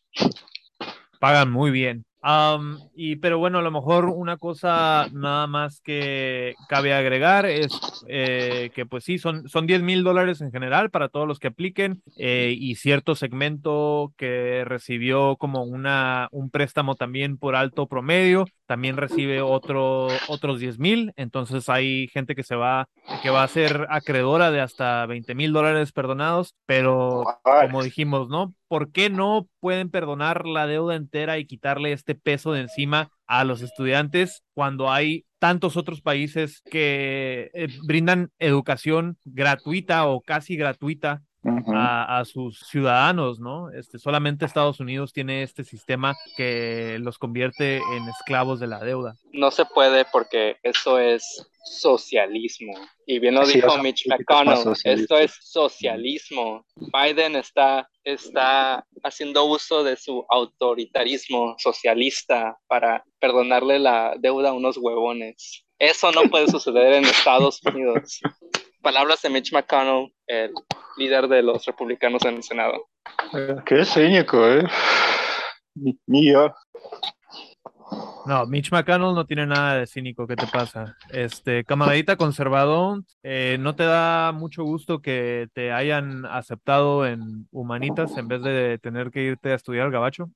Pagan 1.21 1.51
muy 1.51 1.71
bien. 1.71 2.05
Um, 2.25 2.79
y 2.95 3.17
pero 3.17 3.39
bueno, 3.39 3.59
a 3.59 3.63
lo 3.63 3.71
mejor 3.71 4.07
una 4.07 4.39
cosa 4.39 5.09
nada 5.13 5.47
más 5.47 5.83
que 5.83 6.55
cabe 6.71 6.95
agregar 6.95 7.45
es 7.45 7.79
eh, 8.09 8.71
que 8.75 8.87
pues 8.87 9.05
sí, 9.05 9.19
son, 9.19 9.47
son 9.47 9.67
10 9.67 9.83
mil 9.83 10.03
dólares 10.03 10.41
en 10.41 10.51
general 10.51 10.89
para 10.89 11.11
todos 11.11 11.29
los 11.29 11.39
que 11.39 11.49
apliquen 11.49 12.03
eh, 12.17 12.55
y 12.59 12.77
cierto 12.77 13.15
segmento 13.15 14.15
que 14.17 14.65
recibió 14.65 15.37
como 15.37 15.65
una, 15.65 16.29
un 16.31 16.49
préstamo 16.49 16.95
también 16.95 17.37
por 17.37 17.57
alto 17.57 17.89
promedio, 17.89 18.47
también 18.65 18.97
recibe 18.97 19.43
otro, 19.43 20.09
otros 20.29 20.61
10 20.61 20.79
mil, 20.79 21.13
entonces 21.17 21.69
hay 21.69 22.09
gente 22.09 22.35
que 22.35 22.43
se 22.43 22.57
va, 22.57 22.89
que 23.23 23.29
va 23.29 23.43
a 23.43 23.49
ser 23.49 23.87
acreedora 23.91 24.51
de 24.51 24.63
hasta 24.63 25.05
20 25.05 25.35
mil 25.35 25.53
dólares 25.53 25.93
perdonados, 25.93 26.55
pero 26.65 27.25
como 27.43 27.83
dijimos, 27.83 28.31
¿no? 28.31 28.55
¿Por 28.67 28.91
qué 28.91 29.11
no 29.11 29.47
pueden 29.61 29.91
perdonar 29.91 30.47
la 30.47 30.67
deuda 30.67 30.97
entera 30.97 31.39
y 31.39 31.47
quitarle 31.47 31.93
este 31.93 32.14
peso 32.17 32.53
de 32.53 32.63
encima 32.63 33.11
a 33.27 33.45
los 33.45 33.63
estudiantes 33.63 34.43
cuando 34.55 34.91
hay 34.91 35.25
tantos 35.39 35.77
otros 35.77 36.01
países 36.01 36.63
que 36.71 37.51
eh, 37.55 37.69
brindan 37.87 38.31
educación 38.39 39.19
gratuita 39.25 40.07
o 40.07 40.21
casi 40.21 40.57
gratuita 40.57 41.23
Uh 41.45 41.51
-huh. 41.51 41.77
a, 41.77 42.21
a, 42.21 42.25
sus 42.25 42.61
ciudadanos, 42.61 43.39
¿no? 43.39 43.71
Este, 43.71 43.99
solamente 43.99 44.47
Estados 44.47 44.81
Unidos 44.81 45.13
tiene 45.13 45.43
este 45.43 45.63
sistema 45.63 46.15
que 46.39 46.99
los 47.01 47.19
convierte 47.19 47.77
en 47.77 48.09
esclavos 48.09 48.61
de 48.61 48.67
la 48.67 48.81
deuda. 48.81 49.17
No 49.33 49.51
se 49.51 49.67
puede 49.67 50.07
porque 50.07 50.57
eso 50.63 50.99
es 50.99 51.47
socialismo. 51.65 52.73
Y 53.07 53.19
bien 53.19 53.35
lo 53.35 53.45
sí, 53.45 53.55
dijo 53.55 53.77
Mitch 53.79 54.07
McConnell, 54.07 54.75
esto 54.85 55.19
es 55.19 55.37
socialismo. 55.43 56.65
Biden 56.77 57.37
está, 57.37 57.89
está 58.05 58.87
haciendo 59.03 59.45
uso 59.45 59.85
de 59.85 59.97
su 59.97 60.25
autoritarismo 60.29 61.57
socialista 61.59 62.57
para 62.67 63.05
perdonarle 63.19 63.79
la 63.79 64.15
deuda 64.19 64.51
a 64.51 64.55
unos 64.55 64.79
huevones. 64.79 65.65
Eso 65.79 66.13
no 66.13 66.23
puede 66.31 66.49
suceder 66.49 66.95
en 66.95 67.05
Estados 67.05 67.61
Unidos. 67.65 68.21
Palabras 68.85 69.23
de 69.23 69.31
Mitch 69.31 69.51
McConnell, 69.51 70.13
el 70.27 70.53
líder 70.99 71.27
de 71.27 71.43
los 71.43 71.65
republicanos 71.65 72.23
en 72.27 72.35
el 72.37 72.43
Senado. 72.43 72.87
Qué 73.65 73.83
cínico, 73.83 74.47
¿eh? 74.47 74.63
Yo. 76.07 76.55
No, 78.27 78.45
Mitch 78.45 78.71
McConnell 78.71 79.15
no 79.15 79.25
tiene 79.25 79.47
nada 79.47 79.77
de 79.77 79.87
cínico, 79.87 80.27
¿qué 80.27 80.37
te 80.37 80.47
pasa? 80.47 80.99
Este, 81.09 81.65
camaradita 81.65 82.17
conservador, 82.17 83.03
eh, 83.23 83.57
¿no 83.59 83.75
te 83.75 83.85
da 83.85 84.33
mucho 84.33 84.65
gusto 84.65 85.01
que 85.01 85.49
te 85.55 85.73
hayan 85.73 86.27
aceptado 86.27 87.07
en 87.07 87.49
Humanitas 87.53 88.15
en 88.19 88.29
vez 88.29 88.43
de 88.43 88.79
tener 88.83 89.11
que 89.11 89.23
irte 89.23 89.53
a 89.53 89.57
estudiar 89.57 89.87
al 89.87 89.93
gabacho? 89.93 90.31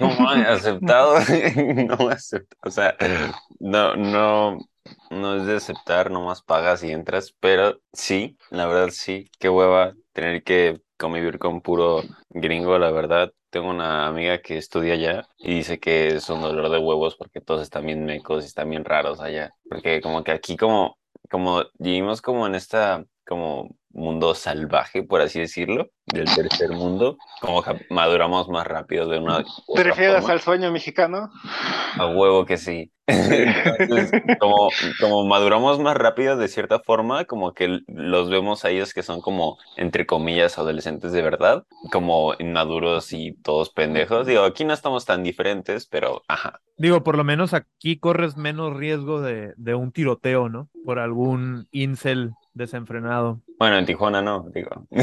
No, 0.00 0.28
aceptado, 0.28 1.14
no 1.56 2.08
aceptado, 2.08 2.60
o 2.64 2.70
sea, 2.72 2.96
no, 3.60 3.94
no, 3.94 4.58
no 5.10 5.36
es 5.36 5.46
de 5.46 5.56
aceptar, 5.56 6.10
nomás 6.10 6.42
pagas 6.42 6.82
y 6.82 6.90
entras, 6.90 7.34
pero 7.40 7.80
sí, 7.92 8.36
la 8.50 8.66
verdad 8.66 8.88
sí, 8.90 9.30
qué 9.38 9.48
hueva 9.48 9.94
tener 10.12 10.42
que 10.42 10.80
convivir 10.96 11.38
con 11.38 11.60
puro 11.60 12.02
gringo, 12.30 12.78
la 12.78 12.90
verdad. 12.90 13.32
Tengo 13.50 13.68
una 13.70 14.06
amiga 14.06 14.40
que 14.40 14.56
estudia 14.56 14.94
allá 14.94 15.28
y 15.36 15.56
dice 15.56 15.78
que 15.78 16.08
es 16.16 16.30
un 16.30 16.40
dolor 16.40 16.70
de 16.70 16.78
huevos 16.78 17.16
porque 17.16 17.40
todos 17.40 17.62
están 17.62 17.84
bien 17.86 18.04
mecos 18.04 18.44
y 18.44 18.46
están 18.46 18.70
bien 18.70 18.84
raros 18.84 19.20
allá. 19.20 19.50
Porque 19.68 20.00
como 20.00 20.24
que 20.24 20.32
aquí 20.32 20.56
como, 20.56 20.96
como 21.30 21.62
vivimos 21.78 22.22
como 22.22 22.46
en 22.46 22.54
esta 22.54 23.04
como 23.26 23.76
mundo 23.92 24.34
salvaje, 24.34 25.02
por 25.02 25.20
así 25.20 25.38
decirlo, 25.40 25.88
del 26.06 26.24
tercer 26.34 26.70
mundo, 26.70 27.18
como 27.40 27.62
maduramos 27.90 28.48
más 28.48 28.66
rápido 28.66 29.08
de 29.08 29.18
una... 29.18 29.44
¿Te 29.74 29.82
refieres 29.82 30.28
al 30.28 30.40
sueño 30.40 30.72
mexicano? 30.72 31.30
A 31.98 32.06
huevo 32.06 32.46
que 32.46 32.56
sí. 32.56 32.90
Entonces, 33.06 34.22
como, 34.38 34.70
como 35.00 35.26
maduramos 35.26 35.78
más 35.80 35.96
rápido 35.96 36.36
de 36.36 36.48
cierta 36.48 36.78
forma, 36.80 37.24
como 37.24 37.52
que 37.52 37.80
los 37.86 38.30
vemos 38.30 38.64
a 38.64 38.70
ellos 38.70 38.94
que 38.94 39.02
son 39.02 39.20
como, 39.20 39.58
entre 39.76 40.06
comillas, 40.06 40.58
adolescentes 40.58 41.12
de 41.12 41.20
verdad, 41.20 41.64
como 41.90 42.34
inmaduros 42.38 43.12
y 43.12 43.34
todos 43.42 43.70
pendejos. 43.70 44.26
Digo, 44.26 44.44
aquí 44.44 44.64
no 44.64 44.72
estamos 44.72 45.04
tan 45.04 45.22
diferentes, 45.22 45.86
pero 45.86 46.22
ajá. 46.28 46.60
Digo, 46.78 47.02
por 47.02 47.16
lo 47.16 47.24
menos 47.24 47.54
aquí 47.54 47.98
corres 47.98 48.36
menos 48.36 48.74
riesgo 48.74 49.20
de, 49.20 49.52
de 49.56 49.74
un 49.74 49.92
tiroteo, 49.92 50.48
¿no? 50.48 50.68
Por 50.84 50.98
algún 50.98 51.68
incel 51.72 52.32
desenfrenado. 52.54 53.40
Bueno, 53.58 53.78
en 53.78 53.86
Tijuana 53.86 54.22
no, 54.22 54.50
digo. 54.54 54.86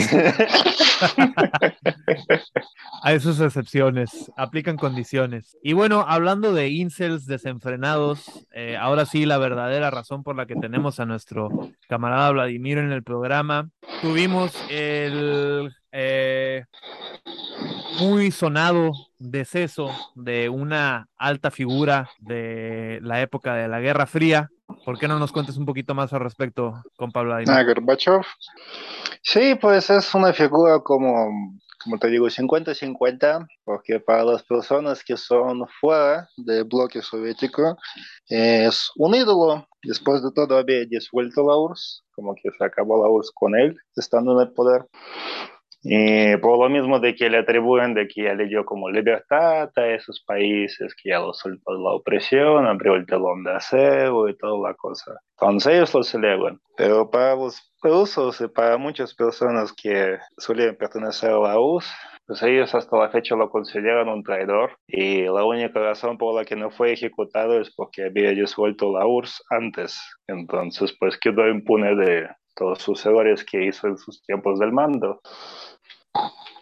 Hay 3.04 3.20
sus 3.20 3.40
excepciones, 3.40 4.32
aplican 4.36 4.78
condiciones. 4.78 5.58
Y 5.64 5.74
bueno, 5.74 6.06
hablando 6.08 6.54
de 6.54 6.70
incels 6.70 7.26
desenfrenados, 7.26 8.46
eh, 8.52 8.78
ahora 8.78 9.06
sí 9.06 9.26
la 9.26 9.38
verdadera 9.38 9.90
razón 9.92 10.24
por 10.24 10.36
la 10.36 10.46
que 10.46 10.56
tenemos 10.56 11.00
a 11.00 11.06
nuestro 11.06 11.50
camarada 11.88 12.32
Vladimir 12.32 12.78
en 12.78 12.92
el 12.92 13.04
programa. 13.04 13.70
Tuvimos 14.02 14.54
el 14.70 15.72
eh, 15.92 16.66
muy 18.00 18.32
sonado 18.32 18.92
deceso 19.18 19.90
de 20.16 20.50
una 20.50 21.08
alta 21.18 21.52
figura 21.52 22.10
de 22.20 23.00
la 23.02 23.22
época 23.22 23.56
de 23.56 23.68
la 23.68 23.80
Guerra 23.80 24.06
Fría. 24.06 24.50
¿Por 24.86 24.98
qué 24.98 25.08
no 25.08 25.20
nos 25.20 25.32
cuentes 25.32 25.58
un 25.58 25.66
poquito 25.66 25.94
más 25.96 26.14
al 26.14 26.22
respecto, 26.22 26.82
con 26.98 27.12
Pablo 27.12 27.36
Ah, 27.48 27.64
Gorbachev. 27.64 28.22
Sí, 29.24 29.56
pues 29.56 29.90
es 29.90 30.14
una 30.14 30.32
figura 30.34 30.80
como, 30.80 31.60
como 31.84 31.98
te 31.98 32.08
digo, 32.08 32.28
50-50, 32.28 33.48
porque 33.64 34.00
para 34.00 34.24
las 34.24 34.44
personas 34.44 35.04
que 35.04 35.18
son 35.18 35.66
fuera 35.80 36.28
del 36.38 36.64
bloque 36.66 37.02
soviético 37.02 37.78
es 38.28 38.90
un 38.96 39.16
ídolo. 39.16 39.68
Después 39.84 40.22
de 40.24 40.32
todo 40.34 40.58
había 40.58 40.86
disuelto 40.86 41.42
la 41.48 41.58
URSS, 41.58 42.04
como 42.12 42.36
que 42.36 42.50
se 42.58 42.64
acabó 42.64 43.02
la 43.04 43.10
URSS 43.10 43.32
con 43.34 43.56
él, 43.58 43.76
estando 43.96 44.34
en 44.34 44.48
el 44.48 44.54
poder. 44.54 44.86
Y 45.82 46.36
por 46.38 46.60
lo 46.60 46.70
mismo 46.70 47.00
de 47.00 47.16
que 47.16 47.30
le 47.30 47.38
atribuyen 47.38 47.94
de 47.94 48.08
que 48.08 48.24
ya 48.24 48.34
le 48.34 48.48
dio 48.48 48.66
como 48.66 48.90
libertad 48.90 49.70
a 49.76 49.88
esos 49.88 50.22
países, 50.26 50.94
que 50.96 51.10
ya 51.10 51.20
los 51.20 51.40
soltó 51.40 51.74
la 51.74 51.92
opresión, 51.92 52.68
abrió 52.68 52.96
el 52.96 53.06
telón 53.06 53.44
de 53.44 53.54
acero 53.54 54.28
y 54.28 54.38
toda 54.38 54.70
la 54.70 54.76
cosa. 54.76 55.20
Entonces 55.40 55.74
ellos 55.74 55.94
lo 55.94 56.04
celebran. 56.04 56.60
Pero 56.76 57.10
para 57.10 57.36
los 57.36 57.72
rusos 57.82 58.42
y 58.42 58.48
para 58.48 58.78
muchas 58.78 59.16
personas 59.16 59.72
que 59.74 60.18
solían 60.38 60.76
pertenecer 60.76 61.32
a 61.32 61.40
la 61.40 61.60
URSS, 61.60 61.90
pues 62.28 62.44
ellos 62.44 62.76
hasta 62.76 62.96
la 62.96 63.10
fecha 63.10 63.36
lo 63.36 63.50
consideran 63.50 64.08
un 64.08 64.22
traidor 64.22 64.78
y 64.86 65.24
la 65.24 65.44
única 65.44 65.80
razón 65.80 66.18
por 66.18 66.36
la 66.36 66.46
que 66.46 66.56
no 66.56 66.70
fue 66.70 66.94
ejecutado 66.94 67.60
es 67.60 67.74
porque 67.74 68.06
había 68.06 68.30
disuelto 68.32 68.92
la 68.92 69.08
URSS 69.08 69.44
antes. 69.50 70.00
Entonces 70.28 70.96
pues 71.00 71.18
quedó 71.18 71.48
impune 71.50 71.96
de 71.96 72.28
todos 72.60 72.80
sus 72.80 73.04
errores 73.06 73.46
que 73.46 73.66
hizo 73.66 73.88
en 73.88 73.98
sus 73.98 74.22
tiempos 74.22 74.60
del 74.60 74.74
mando. 74.74 75.22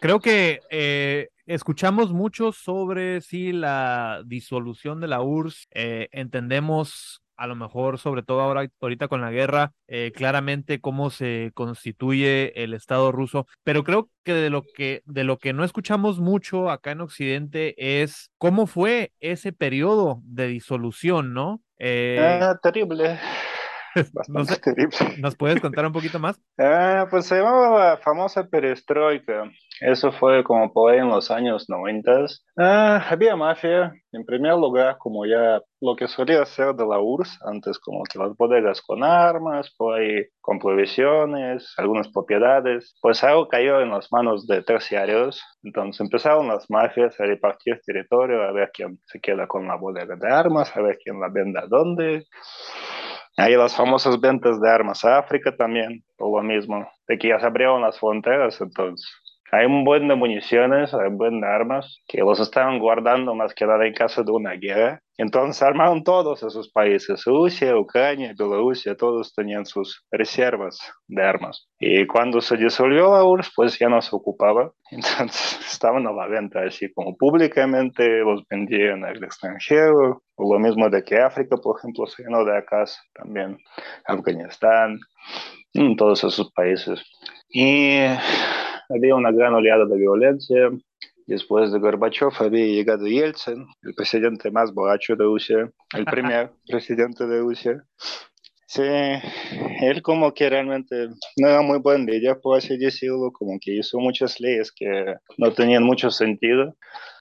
Creo 0.00 0.20
que 0.20 0.60
eh, 0.70 1.28
escuchamos 1.46 2.12
mucho 2.12 2.52
sobre 2.52 3.20
si 3.20 3.52
la 3.52 4.22
disolución 4.24 5.00
de 5.00 5.08
la 5.08 5.20
URSS, 5.20 5.66
eh, 5.72 6.08
entendemos 6.12 7.20
a 7.36 7.46
lo 7.46 7.54
mejor, 7.54 7.98
sobre 7.98 8.22
todo 8.22 8.40
ahora, 8.40 8.68
ahorita 8.80 9.06
con 9.06 9.20
la 9.20 9.30
guerra, 9.30 9.72
eh, 9.86 10.12
claramente 10.14 10.80
cómo 10.80 11.10
se 11.10 11.52
constituye 11.54 12.64
el 12.64 12.74
Estado 12.74 13.12
ruso, 13.12 13.46
pero 13.62 13.84
creo 13.84 14.10
que 14.24 14.34
de 14.34 14.50
lo 14.50 14.62
que 14.62 15.02
de 15.04 15.22
lo 15.22 15.38
que 15.38 15.52
no 15.52 15.62
escuchamos 15.62 16.18
mucho 16.18 16.68
acá 16.68 16.90
en 16.90 17.00
Occidente 17.00 18.02
es 18.02 18.32
cómo 18.38 18.66
fue 18.66 19.12
ese 19.20 19.52
periodo 19.52 20.20
de 20.24 20.48
disolución, 20.48 21.32
¿no? 21.32 21.60
ah, 21.80 22.58
terrible. 22.60 23.20
No 24.28 24.44
sé, 24.44 24.60
¿Nos 25.18 25.36
puedes 25.36 25.60
contar 25.60 25.86
un 25.86 25.92
poquito 25.92 26.18
más? 26.18 26.40
Ah, 26.60 27.06
pues 27.08 27.26
se 27.26 27.36
llamaba 27.36 27.90
la 27.90 27.96
famosa 27.98 28.46
perestroika. 28.48 29.44
Eso 29.80 30.10
fue 30.10 30.42
como 30.42 30.72
por 30.72 30.92
ahí 30.92 30.98
en 30.98 31.08
los 31.08 31.30
años 31.30 31.66
90. 31.68 32.26
Ah, 32.58 33.04
había 33.08 33.36
mafia, 33.36 33.92
en 34.10 34.24
primer 34.24 34.54
lugar, 34.54 34.96
como 34.98 35.24
ya 35.24 35.60
lo 35.80 35.94
que 35.94 36.08
solía 36.08 36.44
ser 36.44 36.74
de 36.74 36.84
la 36.84 36.98
URSS, 36.98 37.38
antes 37.44 37.78
como 37.78 38.02
que 38.04 38.18
las 38.18 38.36
bodegas 38.36 38.82
con 38.82 39.04
armas, 39.04 39.72
por 39.76 40.00
ahí 40.00 40.24
con 40.40 40.58
provisiones, 40.58 41.72
algunas 41.76 42.08
propiedades, 42.08 42.96
pues 43.00 43.22
algo 43.22 43.48
cayó 43.48 43.80
en 43.80 43.90
las 43.90 44.10
manos 44.10 44.46
de 44.46 44.62
terciarios. 44.62 45.40
Entonces 45.62 46.00
empezaron 46.00 46.48
las 46.48 46.68
mafias 46.68 47.18
a 47.20 47.24
repartir 47.24 47.80
territorio, 47.84 48.42
a 48.42 48.52
ver 48.52 48.70
quién 48.72 48.98
se 49.06 49.20
queda 49.20 49.46
con 49.46 49.68
la 49.68 49.76
bodega 49.76 50.16
de 50.16 50.32
armas, 50.32 50.76
a 50.76 50.80
ver 50.80 50.98
quién 51.02 51.20
la 51.20 51.28
vende 51.28 51.60
a 51.60 51.66
dónde. 51.66 52.26
Hay 53.40 53.54
las 53.54 53.76
famosas 53.76 54.20
ventas 54.20 54.60
de 54.60 54.68
armas. 54.68 55.04
A 55.04 55.18
África 55.18 55.54
también, 55.56 56.02
por 56.16 56.36
lo 56.36 56.42
mismo, 56.42 56.90
de 57.06 57.16
que 57.16 57.28
ya 57.28 57.38
se 57.38 57.46
abrieron 57.46 57.80
las 57.80 57.96
fronteras, 57.96 58.60
entonces 58.60 59.08
hay 59.50 59.66
un 59.66 59.84
buen 59.84 60.08
de 60.08 60.14
municiones, 60.14 60.92
hay 60.92 61.08
un 61.08 61.16
buen 61.16 61.40
de 61.40 61.46
armas, 61.46 62.02
que 62.06 62.18
los 62.18 62.38
estaban 62.40 62.78
guardando 62.78 63.34
más 63.34 63.54
que 63.54 63.66
nada 63.66 63.86
en 63.86 63.94
caso 63.94 64.22
de 64.22 64.32
una 64.32 64.52
guerra. 64.52 65.00
Entonces 65.16 65.62
armaron 65.62 66.04
todos 66.04 66.42
esos 66.42 66.70
países, 66.70 67.24
Rusia, 67.24 67.76
Ucrania, 67.76 68.34
Bielorrusia, 68.38 68.94
todos 68.94 69.34
tenían 69.34 69.66
sus 69.66 70.04
reservas 70.12 70.78
de 71.08 71.22
armas. 71.24 71.66
Y 71.80 72.06
cuando 72.06 72.40
se 72.40 72.56
disolvió 72.56 73.12
la 73.12 73.24
URSS, 73.24 73.52
pues 73.56 73.78
ya 73.78 73.88
no 73.88 74.00
se 74.00 74.14
ocupaba, 74.14 74.70
entonces 74.90 75.58
estaban 75.72 76.06
a 76.06 76.12
la 76.12 76.26
venta, 76.28 76.60
así 76.60 76.92
como 76.92 77.16
públicamente 77.16 78.06
los 78.20 78.42
vendían 78.48 79.04
al 79.04 79.22
extranjero, 79.24 80.22
lo 80.36 80.58
mismo 80.60 80.88
de 80.88 81.02
que 81.02 81.16
África, 81.16 81.56
por 81.56 81.78
ejemplo, 81.78 82.06
se 82.06 82.22
llenó 82.22 82.44
de 82.44 82.56
acá 82.56 82.84
también, 83.14 83.58
Afganistán, 84.06 85.00
todos 85.96 86.22
esos 86.22 86.52
países. 86.52 87.02
Y 87.50 88.02
había 88.88 89.14
una 89.14 89.32
gran 89.32 89.54
oleada 89.54 89.84
de 89.84 89.96
violencia. 89.96 90.70
Después 91.26 91.70
de 91.72 91.78
Gorbachev 91.78 92.30
había 92.38 92.64
llegado 92.64 93.06
Yeltsin, 93.06 93.66
el 93.82 93.94
presidente 93.94 94.50
más 94.50 94.72
borracho 94.72 95.14
de 95.14 95.24
Rusia, 95.24 95.70
el 95.94 96.04
primer 96.06 96.52
presidente 96.66 97.26
de 97.26 97.40
Rusia. 97.40 97.84
Sí, 98.66 98.82
él 98.82 100.02
como 100.02 100.34
que 100.34 100.50
realmente 100.50 101.08
no 101.38 101.48
era 101.48 101.62
muy 101.62 101.78
buen 101.78 102.04
líder, 102.04 102.38
por 102.42 102.58
así 102.58 102.76
decirlo, 102.76 103.32
como 103.32 103.58
que 103.58 103.76
hizo 103.76 103.98
muchas 103.98 104.40
leyes 104.40 104.70
que 104.72 105.14
no 105.38 105.52
tenían 105.52 105.82
mucho 105.84 106.10
sentido, 106.10 106.76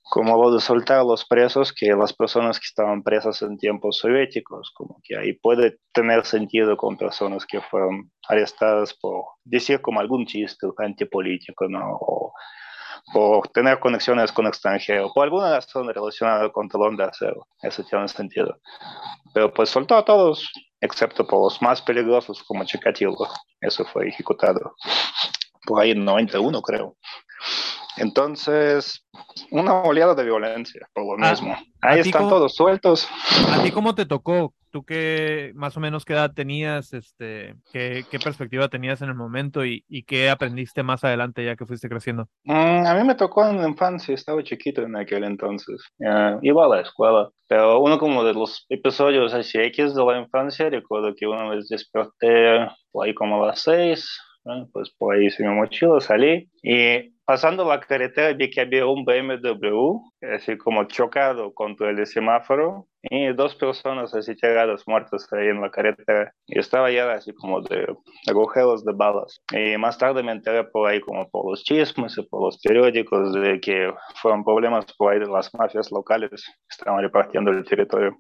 como 0.10 0.42
lo 0.42 0.54
de 0.54 0.62
soltar 0.62 1.00
a 1.00 1.04
los 1.04 1.26
presos, 1.26 1.74
que 1.74 1.88
las 1.88 2.14
personas 2.14 2.60
que 2.60 2.66
estaban 2.66 3.04
presas 3.04 3.42
en 3.42 3.58
tiempos 3.58 3.98
soviéticos, 3.98 4.72
como 4.74 5.00
que 5.04 5.18
ahí 5.18 5.34
puede 5.34 5.78
tener 5.94 6.26
sentido 6.26 6.78
con 6.78 6.98
personas 6.98 7.46
que 7.46 7.62
fueron 7.62 8.12
arrestadas 8.28 8.94
por 8.94 9.26
decir 9.44 9.82
como 9.82 10.00
algún 10.00 10.26
chiste 10.26 10.68
antipolítico, 10.78 11.68
¿no? 11.68 11.98
O 12.00 12.34
por 13.14 13.48
tener 13.50 13.80
conexiones 13.80 14.32
con 14.32 14.48
extranjeros, 14.48 15.12
por 15.14 15.24
alguna 15.24 15.52
razón 15.52 15.88
relacionada 15.88 16.52
con 16.52 16.68
telón 16.68 16.98
de 16.98 17.06
acero, 17.06 17.48
eso 17.62 17.84
tiene 17.84 18.08
sentido. 18.08 18.60
Pero 19.34 19.54
pues 19.54 19.70
soltó 19.70 19.96
a 19.96 20.04
todos, 20.04 20.52
excepto 20.82 21.26
por 21.26 21.44
los 21.44 21.62
más 21.62 21.82
peligrosos 21.82 22.44
como 22.44 22.66
Chikatilo. 22.66 23.16
Eso 23.62 23.86
fue 23.86 24.10
ejecutado 24.10 24.76
por 25.68 25.82
ahí 25.82 25.92
en 25.92 26.04
91, 26.04 26.62
creo. 26.62 26.96
Entonces, 27.98 29.06
una 29.52 29.82
oleada 29.82 30.16
de 30.16 30.24
violencia, 30.24 30.88
por 30.94 31.20
lo 31.20 31.26
ah, 31.26 31.32
mismo. 31.32 31.56
Ahí 31.82 32.00
están 32.00 32.30
todos 32.30 32.56
sueltos. 32.56 33.08
¿A 33.52 33.64
ti 33.64 33.72
cómo 33.72 33.96
te 33.96 34.06
tocó? 34.06 34.54
¿Tú 34.70 34.84
qué 34.84 35.52
más 35.56 35.78
o 35.78 35.80
menos 35.80 36.06
qué 36.06 36.14
edad 36.14 36.34
tenías? 36.34 36.94
Este, 36.94 37.56
qué, 37.72 38.06
qué 38.12 38.20
perspectiva 38.20 38.68
tenías 38.68 39.02
en 39.02 39.10
el 39.10 39.16
momento 39.16 39.66
y, 39.66 39.84
y, 39.88 40.04
qué 40.04 40.30
aprendiste 40.30 40.84
más 40.84 41.04
adelante 41.04 41.44
ya 41.44 41.56
que 41.56 41.66
fuiste 41.66 41.90
creciendo? 41.90 42.28
Mm, 42.44 42.86
a 42.86 42.94
mí 42.94 43.08
me 43.08 43.16
tocó 43.16 43.48
en 43.48 43.58
la 43.58 43.68
infancia, 43.68 44.14
estaba 44.14 44.44
chiquito 44.44 44.82
en 44.82 44.96
aquel 44.96 45.24
entonces. 45.24 45.82
iba 46.42 46.66
a 46.66 46.68
la 46.68 46.82
escuela, 46.82 47.30
pero 47.48 47.80
uno 47.80 47.98
como 47.98 48.24
de 48.24 48.34
los 48.34 48.66
episodios 48.70 49.34
así 49.34 49.58
X 49.58 49.96
de 49.96 50.06
la 50.06 50.20
infancia, 50.20 50.70
recuerdo 50.70 51.16
que 51.16 51.26
una 51.26 51.50
vez 51.50 51.70
desperté 51.70 52.68
ahí 53.02 53.14
como 53.16 53.44
a 53.44 53.48
las 53.48 53.62
seis, 53.62 54.20
pues 54.72 54.90
por 54.98 55.16
ahí 55.16 55.28
hice 55.28 55.44
mi 55.44 55.54
mochila, 55.54 56.00
salí 56.00 56.50
y 56.64 57.14
pasando 57.26 57.66
la 57.66 57.80
carretera 57.80 58.34
vi 58.34 58.50
que 58.50 58.62
había 58.62 58.86
un 58.86 59.04
BMW 59.04 60.00
así 60.34 60.58
como 60.58 60.86
chocado 60.86 61.54
contra 61.54 61.90
el 61.90 62.06
semáforo 62.06 62.88
y 63.02 63.34
dos 63.34 63.54
personas 63.56 64.14
así 64.16 64.34
tiradas 64.36 64.84
muertas 64.88 65.28
ahí 65.34 65.48
en 65.48 65.62
la 65.62 65.70
carretera 65.70 66.34
y 66.46 66.58
estaba 66.58 66.90
ya 66.90 67.12
así 67.12 67.34
como 67.34 67.62
de 67.62 67.86
agujeros 68.28 68.84
de 68.86 68.94
balas. 68.94 69.42
Y 69.52 69.78
más 69.78 69.98
tarde 69.98 70.24
me 70.24 70.32
enteré 70.32 70.64
por 70.64 70.90
ahí 70.90 71.02
como 71.02 71.30
por 71.30 71.50
los 71.50 71.64
chismes 71.64 72.18
y 72.18 72.24
por 72.24 72.44
los 72.44 72.58
periódicos 72.60 73.34
de 73.34 73.60
que 73.60 73.94
fueron 74.22 74.46
problemas 74.46 74.86
por 74.98 75.14
ahí 75.14 75.20
de 75.20 75.28
las 75.28 75.54
mafias 75.54 75.92
locales 75.92 76.30
que 76.30 76.54
estaban 76.70 77.02
repartiendo 77.02 77.52
el 77.52 77.66
territorio 77.66 78.18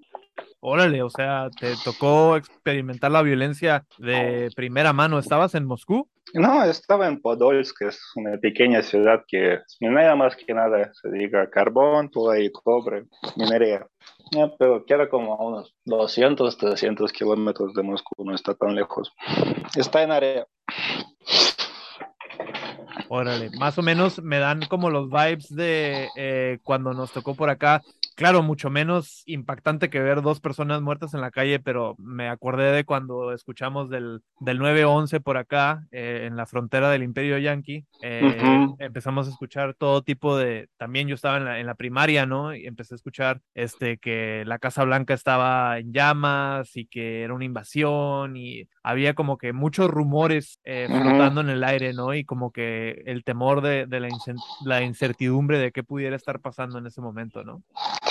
Órale, 0.60 1.04
o 1.04 1.10
sea, 1.10 1.50
te 1.60 1.74
tocó 1.84 2.36
experimentar 2.36 3.12
la 3.12 3.22
violencia 3.22 3.86
de 4.00 4.50
primera 4.56 4.92
mano. 4.92 5.20
¿Estabas 5.20 5.54
en 5.54 5.66
Moscú? 5.66 6.10
No, 6.34 6.64
estaba 6.64 7.08
en 7.08 7.22
Podolsk, 7.22 7.78
que 7.78 7.88
es 7.88 8.02
una 8.16 8.38
pequeña 8.38 8.82
ciudad 8.82 9.24
que 9.28 9.60
minera 9.80 10.16
más 10.16 10.36
que 10.36 10.54
nada, 10.54 10.92
se 10.94 11.10
diga 11.10 11.50
carbón, 11.50 12.10
todo 12.10 12.36
y 12.36 12.52
cobre, 12.52 13.06
minería. 13.38 13.88
pero 14.60 14.84
queda 14.86 15.10
como 15.10 15.36
a 15.36 15.44
unos 15.44 15.76
200, 15.86 16.58
300 16.58 17.14
kilómetros 17.14 17.74
de 17.74 17.84
Moscú, 17.84 18.26
no 18.26 18.36
está 18.36 18.56
tan 18.56 18.76
lejos. 18.76 19.14
Está 19.76 20.04
en 20.04 20.12
área. 20.12 20.48
Órale, 23.10 23.52
más 23.58 23.78
o 23.78 23.82
menos 23.82 24.22
me 24.22 24.40
dan 24.40 24.62
como 24.68 24.90
los 24.90 25.10
vibes 25.10 25.56
de 25.56 26.10
eh, 26.18 26.60
cuando 26.64 26.94
nos 26.94 27.12
tocó 27.14 27.36
por 27.36 27.50
acá 27.50 27.82
claro, 28.18 28.42
mucho 28.42 28.72
menos 28.72 29.22
impactante 29.28 29.92
que 29.92 30.02
ver 30.02 30.24
dos 30.24 30.40
personas 30.40 30.82
muertas 30.82 31.14
en 31.14 31.22
la 31.22 31.30
calle, 31.30 31.60
pero 31.60 31.96
me 32.00 32.30
acordé 32.30 32.72
de 32.72 32.84
cuando 32.84 33.32
escuchamos 33.32 33.92
del, 33.92 34.24
del 34.40 34.60
9-11 34.60 35.22
por 35.22 35.38
acá, 35.38 35.86
eh, 35.92 36.24
en 36.26 36.36
la 36.36 36.48
frontera 36.48 36.90
del 36.90 37.04
Imperio 37.04 37.38
Yankee. 37.38 37.86
Eh, 38.02 38.68
empezamos 38.80 39.28
a 39.28 39.30
escuchar 39.30 39.76
todo 39.76 40.02
tipo 40.02 40.36
de. 40.36 40.68
También 40.78 41.08
yo 41.08 41.14
estaba 41.14 41.38
en 41.38 41.46
la, 41.46 41.60
en 41.60 41.68
la, 41.68 41.76
primaria, 41.76 42.26
¿no? 42.26 42.56
Y 42.56 42.66
empecé 42.66 42.96
a 42.96 42.98
escuchar 42.98 43.40
este, 43.54 44.00
que 44.00 44.44
la 44.48 44.58
Casa 44.58 44.84
Blanca 44.84 45.14
estaba 45.14 45.78
en 45.78 45.94
llamas 45.94 46.76
y 46.76 46.88
que 46.88 47.22
era 47.22 47.36
una 47.36 47.46
invasión 47.46 48.36
y 48.36 48.68
había 48.82 49.14
como 49.14 49.38
que 49.38 49.54
muchos 49.54 49.92
rumores 49.92 50.60
eh, 50.64 50.88
flotando 50.90 51.42
en 51.42 51.50
el 51.50 51.64
aire, 51.64 51.94
¿no? 51.94 52.16
Y 52.16 52.26
como 52.26 52.52
que 52.52 53.04
el 53.06 53.24
temor 53.24 53.62
de, 53.62 53.86
de 53.86 54.00
la, 54.00 54.10
la 54.66 54.82
incertidumbre 54.82 55.60
de 55.60 55.72
qué 55.72 55.84
pudiera 55.84 56.16
estar 56.16 56.40
pasando 56.40 56.80
en 56.80 56.88
ese 56.88 57.00
momento, 57.00 57.44
¿no? 57.44 57.62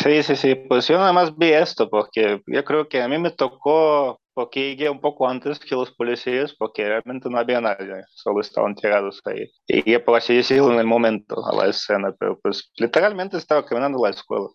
Sí, 0.06 0.22
sí, 0.22 0.36
sí, 0.36 0.54
pues 0.54 0.86
yo 0.86 0.98
nada 0.98 1.12
más 1.12 1.36
vi 1.36 1.48
esto 1.48 1.90
porque 1.90 2.40
yo 2.46 2.64
creo 2.64 2.88
que 2.88 3.02
a 3.02 3.08
mí 3.08 3.18
me 3.18 3.32
tocó 3.32 4.20
porque 4.34 4.60
llegué 4.60 4.88
un 4.88 5.00
poco 5.00 5.28
antes 5.28 5.58
que 5.58 5.74
los 5.74 5.90
policías 5.90 6.54
porque 6.54 6.86
realmente 6.86 7.28
no 7.28 7.38
había 7.38 7.60
nadie, 7.60 8.04
solo 8.14 8.40
estaban 8.40 8.76
tirados 8.76 9.20
ahí. 9.24 9.50
Y 9.66 9.82
llegué, 9.82 9.98
por 9.98 10.16
así 10.16 10.36
decirlo, 10.36 10.72
en 10.72 10.78
el 10.78 10.86
momento 10.86 11.44
a 11.44 11.56
la 11.56 11.70
escena, 11.70 12.14
pero 12.20 12.38
pues 12.40 12.70
literalmente 12.76 13.36
estaba 13.36 13.66
caminando 13.66 13.98
la 14.00 14.10
escuela. 14.10 14.46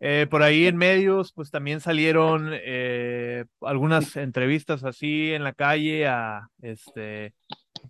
Eh, 0.00 0.28
por 0.30 0.44
ahí 0.44 0.68
en 0.68 0.76
medios, 0.76 1.32
pues 1.32 1.50
también 1.50 1.80
salieron 1.80 2.52
eh, 2.52 3.46
algunas 3.62 4.14
entrevistas 4.14 4.84
así 4.84 5.32
en 5.32 5.42
la 5.42 5.54
calle 5.54 6.06
a 6.06 6.46
este 6.62 7.34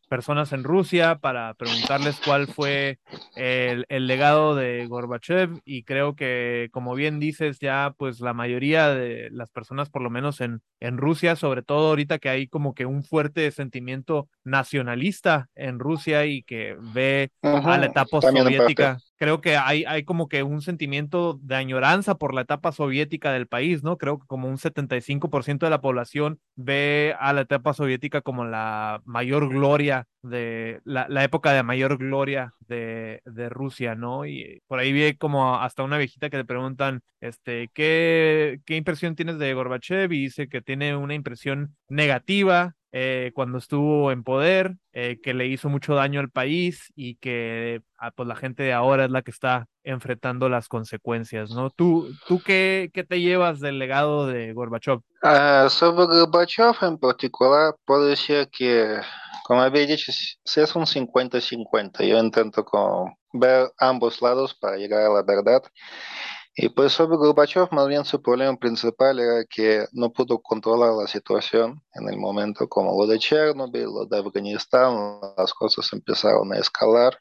personas 0.09 0.53
en 0.53 0.65
Rusia 0.65 1.17
para 1.17 1.55
preguntarles 1.55 2.21
cuál 2.25 2.47
fue 2.47 2.99
el, 3.37 3.85
legado 4.07 4.55
de 4.55 4.87
Gorbachev. 4.87 5.61
Y 5.65 5.85
creo 5.85 6.15
que, 6.15 6.69
como 6.73 6.95
bien 6.95 7.21
dices, 7.21 7.59
ya 7.59 7.95
pues 7.97 8.21
la 8.21 8.35
mayoría 8.35 8.89
de 8.89 9.31
las 9.31 9.51
personas, 9.51 9.91
por 9.91 10.03
lo 10.03 10.11
menos 10.11 10.41
en, 10.41 10.63
en 10.81 10.99
Rusia, 10.99 11.37
sobre 11.37 11.63
todo 11.63 11.89
ahorita 11.89 12.19
que 12.19 12.29
hay 12.29 12.49
como 12.49 12.75
que 12.75 12.87
un 12.87 13.03
fuerte 13.03 13.51
sentimiento 13.51 14.29
nacionalista 14.45 15.49
en 15.55 15.79
Rusia 15.79 16.27
y 16.27 16.43
que 16.43 16.77
ve 16.95 17.31
a 17.43 17.79
la 17.79 17.87
etapa 17.87 18.21
soviética 18.21 18.99
creo 19.25 19.41
que 19.41 19.57
hay, 19.57 19.85
hay 19.87 20.05
como 20.05 20.29
que 20.29 20.43
un 20.43 20.61
sentimiento 20.61 21.39
de 21.43 21.55
añoranza 21.55 22.17
por 22.17 22.35
la 22.35 22.43
etapa 22.43 22.73
soviética 22.73 23.33
del 23.33 23.47
país, 23.47 23.83
¿no? 23.83 23.97
Creo 23.97 24.19
que 24.19 24.27
como 24.27 24.49
un 24.49 24.59
75% 24.59 25.61
de 25.61 25.71
la 25.71 25.81
población 25.81 26.41
ve 26.57 27.15
a 27.19 27.33
la 27.33 27.41
etapa 27.41 27.73
soviética 27.73 28.21
como 28.21 28.45
la 28.45 29.01
mayor 29.07 29.49
gloria 29.49 30.07
de 30.21 30.81
la, 30.85 31.07
la 31.09 31.25
época 31.25 31.53
de 31.55 31.63
mayor 31.63 31.97
gloria 31.97 32.53
de, 32.61 33.23
de, 33.25 33.49
Rusia, 33.49 33.95
¿no? 33.95 34.27
Y 34.27 34.61
por 34.67 34.79
ahí 34.79 34.93
vi 34.93 35.17
como 35.17 35.57
hasta 35.57 35.85
una 35.85 35.97
viejita 35.97 36.29
que 36.29 36.37
le 36.37 36.45
preguntan, 36.45 37.01
este, 37.23 37.71
¿qué, 37.73 38.61
qué 38.67 38.77
impresión 38.77 39.17
tienes 39.17 39.39
de 39.39 39.55
Gorbachev? 39.55 40.13
Y 40.13 40.25
dice 40.25 40.49
que 40.49 40.61
tiene 40.61 40.97
una 40.97 41.15
impresión 41.15 41.77
negativa, 41.89 42.75
eh, 42.97 43.33
cuando 43.35 43.59
estuvo 43.59 44.13
en 44.13 44.23
poder, 44.23 44.77
eh, 44.93 45.19
que 45.21 45.35
le 45.35 45.49
hizo 45.49 45.69
mucho 45.69 45.97
daño 45.97 46.21
al 46.21 46.31
país 46.31 46.93
y 46.95 47.17
que 47.17 47.83
ah, 47.99 48.13
pues 48.13 48.29
la 48.29 48.37
gente 48.37 48.63
de 48.63 48.73
ahora 48.73 49.07
es 49.07 49.11
la 49.11 49.23
que 49.23 49.33
está 49.33 49.67
enfrentando 49.83 50.49
las 50.49 50.69
consecuencias, 50.69 51.51
¿no? 51.51 51.71
¿Tú, 51.71 52.09
tú 52.29 52.41
qué, 52.47 52.93
qué 52.95 53.03
te 53.03 53.21
llevas 53.21 53.59
del 53.59 53.81
legado 53.81 54.29
de 54.29 54.53
Gorbachev? 54.53 55.01
Uh, 55.25 55.69
sobre 55.71 56.07
Gorbachev 56.07 56.77
en 56.83 56.97
particular, 56.97 57.75
puedo 57.85 58.07
decir 58.07 58.49
que, 58.57 59.01
como 59.45 59.63
había 59.63 59.87
dicho, 59.87 60.13
es 60.13 60.77
un 60.77 60.87
50-50. 60.87 62.07
Yo 62.07 62.17
intento 62.21 62.65
con 62.65 63.13
ver 63.33 63.73
ambos 63.77 64.23
lados 64.23 64.55
para 64.55 64.77
llegar 64.77 65.03
a 65.03 65.09
la 65.09 65.23
verdad. 65.25 65.65
Y 66.57 66.69
pues 66.69 66.93
sobre 66.93 67.17
Gorbachev, 67.17 67.69
más 67.73 67.89
bien 67.89 68.05
su 68.05 68.23
problema 68.23 68.57
principal 68.57 69.19
era 69.19 69.45
que 69.45 69.87
no 69.93 70.13
pudo 70.13 70.39
controlar 70.39 70.93
la 70.93 71.09
situación 71.09 71.83
en 71.95 72.09
el 72.09 72.17
momento, 72.17 72.69
como 72.69 72.97
lo 72.97 73.09
de 73.09 73.19
Chernobyl, 73.19 73.85
lo 73.85 74.07
de 74.07 74.19
Afganistán, 74.19 75.19
las 75.37 75.53
cosas 75.53 75.93
empezaron 75.93 76.53
a 76.53 76.59
escalar. 76.59 77.19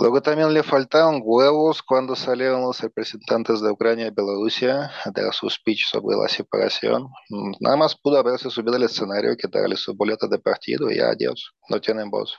Luego 0.00 0.22
también 0.22 0.54
le 0.54 0.62
faltaron 0.62 1.20
huevos 1.22 1.82
cuando 1.82 2.14
salieron 2.14 2.62
los 2.62 2.80
representantes 2.80 3.60
de 3.60 3.70
Ucrania 3.70 4.06
y 4.06 4.10
Bielorrusia 4.10 4.90
de 5.06 5.32
su 5.32 5.50
speech 5.50 5.90
sobre 5.90 6.16
la 6.16 6.28
separación. 6.28 7.08
Nada 7.60 7.76
más 7.76 7.94
pudo 7.94 8.18
haberse 8.18 8.48
subido 8.48 8.76
al 8.76 8.84
escenario, 8.84 9.36
quitarle 9.36 9.76
su 9.76 9.94
boleta 9.94 10.26
de 10.28 10.38
partido 10.38 10.90
y 10.90 11.00
adiós, 11.00 11.52
no 11.68 11.80
tienen 11.80 12.10
voz. 12.10 12.34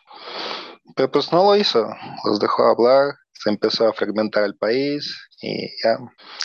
Pero 0.95 1.12
pues 1.12 1.32
no 1.32 1.43
lo 1.43 1.55
hizo, 1.55 1.88
los 2.23 2.39
dejó 2.39 2.63
hablar, 2.63 3.15
se 3.39 3.49
empezó 3.49 3.88
a 3.88 3.93
fragmentar 3.93 4.43
el 4.43 4.56
país 4.56 5.17
y 5.41 5.67
ya, 5.82 5.97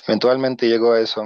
eventualmente 0.07 0.69
llegó 0.69 0.93
a 0.93 1.01
eso. 1.01 1.25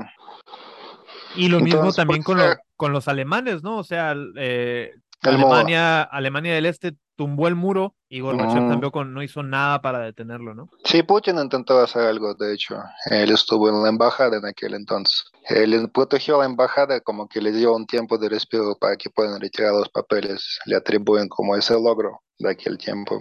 Y 1.36 1.48
lo 1.48 1.60
mismo 1.60 1.92
también 1.92 2.22
con, 2.22 2.38
con, 2.76 2.92
los 2.92 3.06
alemanes, 3.06 3.62
¿no? 3.62 3.78
O 3.78 3.84
sea, 3.84 4.14
eh, 4.36 4.92
Alemania, 5.22 6.02
Alemania 6.02 6.54
del 6.54 6.66
Este 6.66 6.96
tumbó 7.16 7.48
el 7.48 7.54
muro 7.54 7.96
y 8.08 8.20
Gorbachev 8.20 8.68
tampoco 8.68 9.04
no 9.04 9.22
hizo 9.22 9.42
nada 9.42 9.82
para 9.82 9.98
detenerlo, 9.98 10.54
¿no? 10.54 10.70
Sí, 10.84 11.02
Putin 11.02 11.38
intentó 11.38 11.78
hacer 11.80 12.02
algo, 12.02 12.32
de 12.34 12.54
hecho. 12.54 12.76
Él 13.10 13.30
estuvo 13.30 13.68
en 13.68 13.82
la 13.82 13.88
embajada 13.88 14.38
en 14.38 14.46
aquel 14.46 14.74
entonces. 14.74 15.24
Él 15.48 15.90
protegió 15.92 16.38
la 16.38 16.46
embajada 16.46 17.00
como 17.00 17.28
que 17.28 17.42
le 17.42 17.52
dio 17.52 17.74
un 17.74 17.86
tiempo 17.86 18.16
de 18.16 18.30
respiro 18.30 18.76
para 18.80 18.96
que 18.96 19.10
puedan 19.10 19.40
retirar 19.40 19.72
los 19.72 19.88
papeles. 19.90 20.60
Le 20.64 20.76
atribuyen 20.76 21.28
como 21.28 21.56
ese 21.56 21.74
logro 21.74 22.22
de 22.38 22.50
aquel 22.50 22.78
tiempo. 22.78 23.18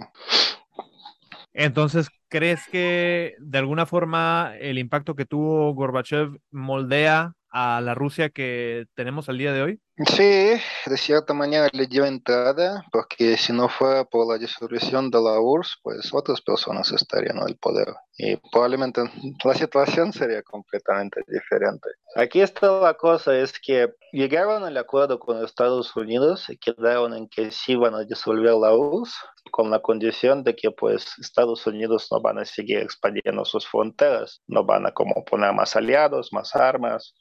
Entonces, 1.52 2.08
¿crees 2.28 2.68
que 2.68 3.34
de 3.40 3.58
alguna 3.58 3.86
forma 3.86 4.54
el 4.60 4.78
impacto 4.78 5.14
que 5.14 5.26
tuvo 5.26 5.72
Gorbachev 5.74 6.38
moldea 6.50 7.34
a 7.50 7.80
la 7.80 7.94
Rusia 7.94 8.30
que 8.30 8.86
tenemos 8.94 9.28
al 9.28 9.38
día 9.38 9.52
de 9.52 9.62
hoy? 9.62 9.80
Sí, 10.06 10.60
de 10.86 10.96
cierta 10.96 11.34
manera 11.34 11.68
le 11.72 11.88
dio 11.88 12.04
entrada, 12.04 12.84
porque 12.92 13.36
si 13.36 13.52
no 13.52 13.68
fuera 13.68 14.04
por 14.04 14.28
la 14.28 14.38
disolución 14.38 15.10
de 15.10 15.20
la 15.20 15.40
URSS, 15.40 15.80
pues 15.82 16.14
otras 16.14 16.40
personas 16.40 16.92
estarían 16.92 17.38
en 17.38 17.48
el 17.48 17.56
poder 17.56 17.88
y 18.18 18.36
probablemente 18.50 19.00
la 19.44 19.54
situación 19.54 20.12
sería 20.12 20.42
completamente 20.42 21.22
diferente. 21.28 21.88
Aquí 22.16 22.40
está 22.40 22.80
la 22.80 22.94
cosa, 22.94 23.36
es 23.38 23.58
que 23.60 23.94
llegaron 24.12 24.64
al 24.64 24.76
acuerdo 24.76 25.20
con 25.20 25.42
Estados 25.44 25.94
Unidos 25.94 26.50
y 26.50 26.58
quedaron 26.58 27.14
en 27.14 27.28
que 27.28 27.52
sí 27.52 27.76
van 27.76 27.94
a 27.94 28.04
disolver 28.04 28.54
la 28.54 28.74
URSS 28.74 29.14
con 29.52 29.70
la 29.70 29.80
condición 29.80 30.42
de 30.42 30.56
que 30.56 30.72
pues 30.72 31.06
Estados 31.18 31.64
Unidos 31.66 32.08
no 32.10 32.20
van 32.20 32.38
a 32.38 32.44
seguir 32.44 32.78
expandiendo 32.78 33.44
sus 33.44 33.66
fronteras, 33.66 34.42
no 34.48 34.64
van 34.64 34.86
a 34.86 34.92
como 34.92 35.24
poner 35.24 35.54
más 35.54 35.76
aliados, 35.76 36.32
más 36.32 36.54
armas 36.56 37.14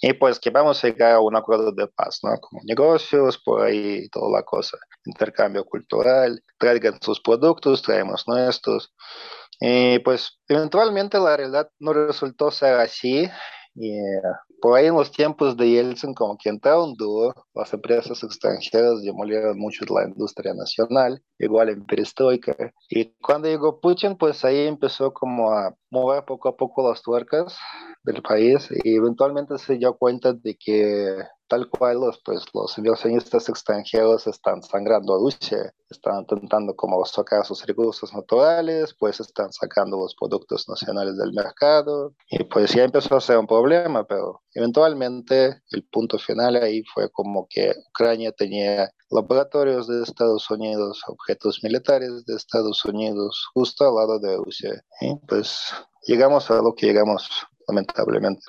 y 0.00 0.12
pues 0.12 0.38
que 0.38 0.50
vamos 0.50 0.82
a 0.82 0.86
llegar 0.86 1.14
a 1.14 1.20
un 1.20 1.34
acuerdo 1.34 1.72
de 1.72 1.88
paz, 1.88 2.07
¿no? 2.22 2.38
Como 2.40 2.60
negocios, 2.64 3.38
por 3.44 3.62
ahí 3.62 4.08
toda 4.10 4.38
la 4.38 4.42
cosa, 4.44 4.78
intercambio 5.04 5.64
cultural, 5.64 6.42
traigan 6.58 7.00
sus 7.00 7.20
productos, 7.20 7.82
traemos 7.82 8.24
nuestros. 8.26 8.94
Y 9.60 9.98
pues 10.00 10.38
eventualmente 10.48 11.18
la 11.18 11.36
realidad 11.36 11.70
no 11.80 11.92
resultó 11.92 12.50
ser 12.50 12.74
así 12.80 13.28
y 13.80 13.92
por 14.60 14.76
ahí 14.76 14.86
en 14.86 14.94
los 14.94 15.12
tiempos 15.12 15.56
de 15.56 15.70
Yeltsin, 15.70 16.14
como 16.14 16.36
que 16.36 16.48
entraron 16.48 16.94
duro, 16.94 17.32
las 17.54 17.72
empresas 17.72 18.22
extranjeras 18.24 19.02
demolieron 19.02 19.56
mucho 19.56 19.84
la 19.88 20.08
industria 20.08 20.52
nacional, 20.52 21.22
igual 21.38 21.68
en 21.68 21.86
perestroika. 21.86 22.56
Y 22.90 23.12
cuando 23.22 23.48
llegó 23.48 23.80
Putin, 23.80 24.16
pues 24.16 24.44
ahí 24.44 24.66
empezó 24.66 25.12
como 25.12 25.52
a 25.52 25.74
mover 25.90 26.24
poco 26.24 26.48
a 26.48 26.56
poco 26.56 26.88
las 26.88 27.02
tuercas 27.02 27.56
del 28.02 28.20
país 28.22 28.68
y 28.82 28.96
eventualmente 28.96 29.58
se 29.58 29.76
dio 29.76 29.96
cuenta 29.96 30.32
de 30.32 30.56
que 30.56 31.16
tal 31.48 31.68
cual 31.68 32.00
los, 32.00 32.20
pues, 32.24 32.44
los 32.52 32.76
inversionistas 32.78 33.48
extranjeros 33.48 34.26
están 34.26 34.62
sangrando 34.62 35.14
a 35.14 35.18
Rusia, 35.18 35.74
están 35.90 36.20
intentando 36.20 36.76
como 36.76 37.04
sacar 37.04 37.44
sus 37.46 37.64
recursos 37.66 38.12
naturales, 38.12 38.94
pues 38.98 39.20
están 39.20 39.52
sacando 39.52 39.98
los 39.98 40.14
productos 40.14 40.68
nacionales 40.68 41.16
del 41.16 41.32
mercado 41.32 42.14
y 42.30 42.44
pues 42.44 42.74
ya 42.74 42.84
empezó 42.84 43.16
a 43.16 43.20
ser 43.20 43.38
un 43.38 43.46
problema, 43.46 44.04
pero 44.04 44.42
eventualmente 44.54 45.62
el 45.70 45.84
punto 45.90 46.18
final 46.18 46.56
ahí 46.56 46.82
fue 46.94 47.10
como 47.10 47.46
que 47.48 47.74
Ucrania 47.90 48.32
tenía 48.32 48.90
laboratorios 49.10 49.88
de 49.88 50.02
Estados 50.02 50.50
Unidos, 50.50 51.02
objetos 51.06 51.60
militares 51.62 52.26
de 52.26 52.36
Estados 52.36 52.84
Unidos 52.84 53.48
justo 53.54 53.88
al 53.88 53.94
lado 53.94 54.18
de 54.18 54.36
Rusia 54.36 54.84
y 55.00 55.14
pues 55.26 55.58
llegamos 56.06 56.50
a 56.50 56.60
lo 56.60 56.74
que 56.74 56.86
llegamos 56.86 57.28
lamentablemente. 57.66 58.42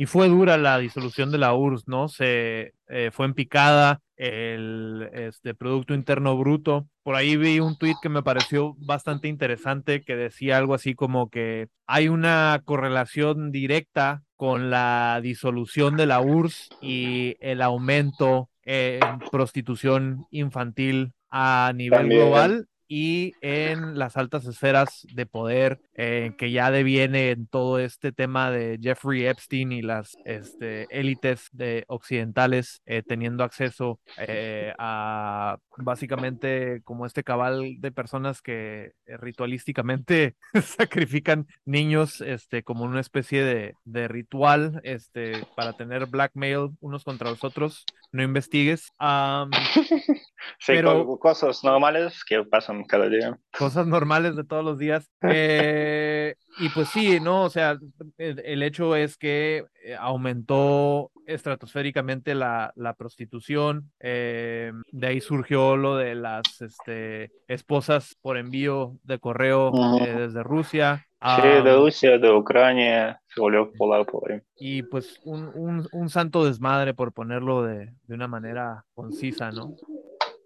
Y 0.00 0.06
fue 0.06 0.30
dura 0.30 0.56
la 0.56 0.78
disolución 0.78 1.30
de 1.30 1.36
la 1.36 1.52
URSS, 1.52 1.86
¿no? 1.86 2.08
Se 2.08 2.72
eh, 2.88 3.10
fue 3.12 3.26
en 3.26 3.34
picada 3.34 4.00
el 4.16 5.10
este, 5.12 5.52
Producto 5.52 5.92
Interno 5.92 6.38
Bruto. 6.38 6.88
Por 7.02 7.16
ahí 7.16 7.36
vi 7.36 7.60
un 7.60 7.76
tuit 7.76 7.98
que 8.00 8.08
me 8.08 8.22
pareció 8.22 8.76
bastante 8.78 9.28
interesante 9.28 10.00
que 10.00 10.16
decía 10.16 10.56
algo 10.56 10.72
así 10.72 10.94
como 10.94 11.28
que 11.28 11.68
hay 11.86 12.08
una 12.08 12.62
correlación 12.64 13.52
directa 13.52 14.22
con 14.36 14.70
la 14.70 15.20
disolución 15.22 15.98
de 15.98 16.06
la 16.06 16.22
URSS 16.22 16.70
y 16.80 17.36
el 17.40 17.60
aumento 17.60 18.48
en 18.62 19.18
prostitución 19.30 20.24
infantil 20.30 21.12
a 21.28 21.74
nivel 21.74 22.08
global 22.08 22.68
y 22.92 23.34
en 23.40 23.96
las 23.96 24.16
altas 24.16 24.44
esferas 24.46 25.06
de 25.14 25.24
poder 25.24 25.80
eh, 25.94 26.32
que 26.36 26.50
ya 26.50 26.72
deviene 26.72 27.30
en 27.30 27.46
todo 27.46 27.78
este 27.78 28.10
tema 28.10 28.50
de 28.50 28.80
Jeffrey 28.82 29.26
Epstein 29.26 29.70
y 29.70 29.80
las 29.80 30.18
este, 30.24 30.88
élites 30.90 31.50
de 31.52 31.84
occidentales 31.86 32.82
eh, 32.86 33.04
teniendo 33.06 33.44
acceso 33.44 34.00
eh, 34.18 34.74
a 34.76 35.58
básicamente 35.76 36.82
como 36.82 37.06
este 37.06 37.22
cabal 37.22 37.76
de 37.78 37.92
personas 37.92 38.42
que 38.42 38.90
ritualísticamente 39.06 40.34
sacrifican 40.60 41.46
niños 41.64 42.20
este, 42.20 42.64
como 42.64 42.84
una 42.84 43.00
especie 43.00 43.44
de, 43.84 44.08
ritual 44.08 44.80
este, 44.82 45.46
para 45.54 45.74
tener 45.74 46.06
blackmail 46.06 46.70
unos 46.80 47.04
contra 47.04 47.30
los 47.30 47.44
otros. 47.44 47.84
No 48.10 48.24
investigues. 48.24 48.90
Sí, 50.58 50.72
pero, 50.74 51.18
cosas 51.18 51.62
normales 51.64 52.24
que 52.24 52.42
pasan 52.44 52.84
cada 52.84 53.08
día. 53.08 53.38
Cosas 53.56 53.86
normales 53.86 54.36
de 54.36 54.44
todos 54.44 54.64
los 54.64 54.78
días. 54.78 55.10
Eh, 55.22 56.34
y 56.58 56.68
pues 56.70 56.88
sí, 56.88 57.20
¿no? 57.20 57.44
O 57.44 57.50
sea, 57.50 57.78
el, 58.18 58.62
hecho 58.62 58.96
es 58.96 59.16
que 59.16 59.64
eh, 59.84 59.96
aumentó 59.98 61.10
estratosféricamente 61.26 62.34
la, 62.34 62.72
la 62.76 62.94
prostitución. 62.94 63.90
Eh, 64.00 64.72
de 64.92 65.06
ahí 65.06 65.20
surgió 65.20 65.76
lo 65.76 65.96
de 65.96 66.14
las 66.14 66.42
este, 66.60 67.30
esposas 67.48 68.16
por 68.20 68.36
envío 68.36 68.96
de 69.04 69.18
correo 69.18 69.72
desde 69.98 70.42
Rusia. 70.42 71.06
Sí, 71.22 71.42
de 71.42 71.76
Rusia, 71.76 72.18
de 72.18 72.32
Ucrania, 72.32 73.20
se 73.26 73.42
volvió 73.42 73.70
popular 73.70 74.06
por 74.06 74.32
ahí. 74.32 74.40
Y 74.56 74.82
pues 74.84 75.20
un, 75.24 75.50
un, 75.54 75.86
un 75.92 76.08
santo 76.08 76.46
desmadre, 76.46 76.94
por 76.94 77.12
ponerlo 77.12 77.62
de, 77.62 77.92
de 78.06 78.14
una 78.14 78.26
manera 78.26 78.86
concisa, 78.94 79.50
¿no? 79.50 79.76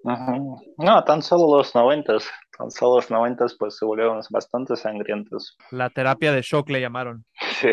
No, 0.04 1.04
tan 1.04 1.22
solo 1.22 1.56
los 1.56 1.74
noventas, 1.74 2.30
tan 2.58 2.70
solo 2.70 2.96
los 2.96 3.10
noventas 3.10 3.56
pues 3.58 3.78
se 3.78 3.86
volvieron 3.86 4.20
bastante 4.30 4.76
sangrientos. 4.76 5.56
La 5.70 5.88
terapia 5.88 6.32
de 6.32 6.42
shock 6.42 6.68
le 6.68 6.82
llamaron. 6.82 7.24
Sí, 7.60 7.70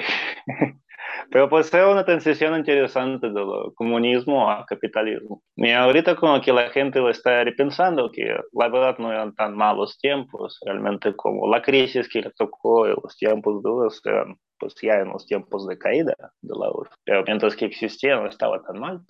pero 1.29 1.49
pues 1.49 1.73
era 1.73 1.89
una 1.89 2.05
transición 2.05 2.55
interesante 2.57 3.27
del 3.27 3.73
comunismo 3.75 4.49
a 4.49 4.65
capitalismo. 4.65 5.43
Y 5.57 5.71
ahorita 5.71 6.15
como 6.15 6.39
que 6.39 6.53
la 6.53 6.69
gente 6.69 6.99
lo 6.99 7.09
está 7.09 7.43
repensando, 7.43 8.09
que 8.11 8.23
la 8.53 8.69
verdad 8.69 8.97
no 8.97 9.11
eran 9.11 9.35
tan 9.35 9.53
malos 9.55 9.97
tiempos, 9.99 10.57
realmente 10.65 11.13
como 11.15 11.49
la 11.49 11.61
crisis 11.61 12.07
que 12.07 12.21
le 12.21 12.31
tocó 12.31 12.87
en 12.87 12.95
los 13.03 13.17
tiempos 13.17 13.61
duros 13.61 14.01
eran 14.05 14.37
pues 14.61 14.75
ya 14.81 14.99
en 14.99 15.09
los 15.09 15.25
tiempos 15.25 15.67
de 15.67 15.77
caída 15.77 16.15
de 16.41 16.53
la 16.55 16.69
URSS, 16.69 16.95
pero 17.03 17.23
mientras 17.25 17.55
que 17.55 17.65
existía 17.65 18.15
no 18.15 18.27
estaba 18.27 18.61
tan 18.61 18.79
mal. 18.79 19.01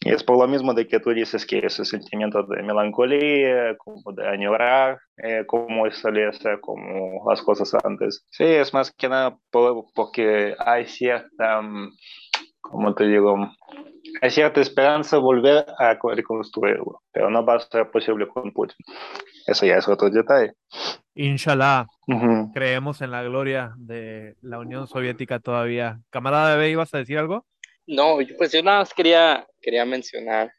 Y 0.00 0.10
es 0.10 0.22
por 0.22 0.38
lo 0.38 0.46
mismo 0.46 0.72
de 0.74 0.86
que 0.86 1.00
tú 1.00 1.10
dices 1.10 1.44
que 1.44 1.58
ese 1.58 1.84
sentimiento 1.84 2.42
de 2.44 2.62
melancolía, 2.62 3.76
como 3.78 4.12
de 4.12 4.28
añorar, 4.28 5.00
eh, 5.16 5.44
como 5.46 5.90
solía 5.90 6.32
ser 6.32 6.60
como 6.60 7.28
las 7.28 7.42
cosas 7.42 7.74
antes. 7.82 8.24
Sí, 8.30 8.44
es 8.44 8.72
más 8.72 8.92
que 8.92 9.08
nada 9.08 9.36
porque 9.50 10.54
hay 10.58 10.86
cierta, 10.86 11.62
mm, 11.62 11.96
como 12.60 12.94
te 12.94 13.08
digo, 13.08 13.36
hay 14.20 14.30
cierta 14.30 14.60
esperanza 14.60 15.16
de 15.16 15.22
volver 15.22 15.66
a 15.78 15.98
reconstruirlo, 16.14 17.02
pero 17.12 17.30
no 17.30 17.44
va 17.44 17.56
a 17.56 17.60
ser 17.60 17.90
posible 17.90 18.28
con 18.28 18.52
Putin. 18.52 18.76
Eso 19.46 19.66
ya 19.66 19.76
es 19.76 19.88
otro 19.88 20.10
detalle. 20.10 20.54
Inshallah, 21.14 21.86
creemos 22.52 23.00
en 23.00 23.10
la 23.10 23.22
gloria 23.22 23.72
de 23.76 24.36
la 24.42 24.58
Unión 24.58 24.86
Soviética 24.86 25.38
todavía. 25.38 26.00
Camarada 26.10 26.56
B, 26.56 26.70
¿ibas 26.70 26.92
a 26.94 26.98
decir 26.98 27.18
algo? 27.18 27.46
No, 27.86 28.18
pues 28.36 28.52
yo 28.52 28.62
nada 28.62 28.80
más 28.80 28.92
quería, 28.92 29.46
quería 29.60 29.84
mencionar 29.84 30.52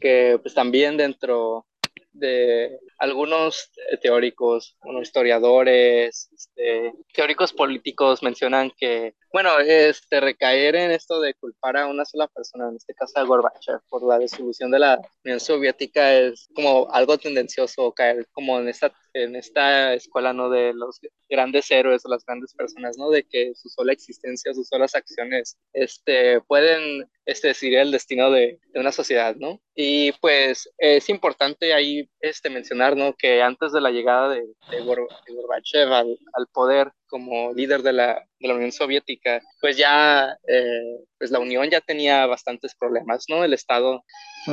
que 0.00 0.38
pues 0.42 0.54
también 0.54 0.96
dentro 0.96 1.66
de 2.12 2.78
algunos 3.04 3.70
teóricos, 4.00 4.76
bueno, 4.82 5.02
historiadores, 5.02 6.30
este, 6.34 6.92
teóricos 7.12 7.52
políticos 7.52 8.22
mencionan 8.22 8.72
que, 8.76 9.14
bueno, 9.30 9.58
este, 9.60 10.20
recaer 10.20 10.74
en 10.74 10.90
esto 10.90 11.20
de 11.20 11.34
culpar 11.34 11.76
a 11.76 11.86
una 11.86 12.06
sola 12.06 12.28
persona, 12.28 12.68
en 12.68 12.76
este 12.76 12.94
caso 12.94 13.18
a 13.18 13.24
Gorbachev, 13.24 13.80
por 13.90 14.02
la 14.02 14.18
disolución 14.18 14.70
de 14.70 14.78
la 14.78 15.00
Unión 15.22 15.38
Soviética 15.38 16.14
es 16.14 16.48
como 16.54 16.88
algo 16.90 17.18
tendencioso, 17.18 17.92
caer 17.92 18.26
como 18.32 18.58
en 18.58 18.68
esta, 18.68 18.90
en 19.14 19.36
esta 19.36 19.94
escuela, 19.94 20.32
¿no? 20.32 20.50
De 20.50 20.74
los 20.74 21.00
grandes 21.28 21.70
héroes 21.70 22.04
o 22.04 22.08
las 22.08 22.24
grandes 22.24 22.52
personas, 22.54 22.98
¿no? 22.98 23.10
De 23.10 23.24
que 23.24 23.54
su 23.54 23.68
sola 23.68 23.92
existencia, 23.92 24.52
sus 24.52 24.68
solas 24.68 24.94
acciones, 24.94 25.56
este, 25.72 26.40
pueden 26.42 27.08
este, 27.24 27.48
decidir 27.48 27.78
el 27.78 27.90
destino 27.90 28.30
de, 28.30 28.58
de 28.72 28.80
una 28.80 28.92
sociedad, 28.92 29.34
¿no? 29.36 29.60
Y 29.74 30.12
pues 30.20 30.70
es 30.78 31.08
importante 31.08 31.74
ahí 31.74 32.08
este, 32.20 32.48
mencionar 32.48 32.96
¿no? 32.96 33.14
que 33.14 33.42
antes 33.42 33.72
de 33.72 33.80
la 33.80 33.90
llegada 33.90 34.28
de, 34.28 34.42
de, 34.70 34.80
Gorbachev 34.82 35.92
al, 35.92 36.18
al, 36.32 36.46
poder 36.52 36.92
como 37.14 37.52
líder 37.52 37.82
de 37.82 37.92
la, 37.92 38.26
de 38.40 38.48
la 38.48 38.54
Unión 38.54 38.72
Soviética, 38.72 39.40
pues 39.60 39.76
ya 39.76 40.36
eh, 40.48 40.98
pues 41.16 41.30
la 41.30 41.38
Unión 41.38 41.70
ya 41.70 41.80
tenía 41.80 42.26
bastantes 42.26 42.74
problemas, 42.74 43.26
¿no? 43.28 43.44
El 43.44 43.52
Estado 43.52 44.02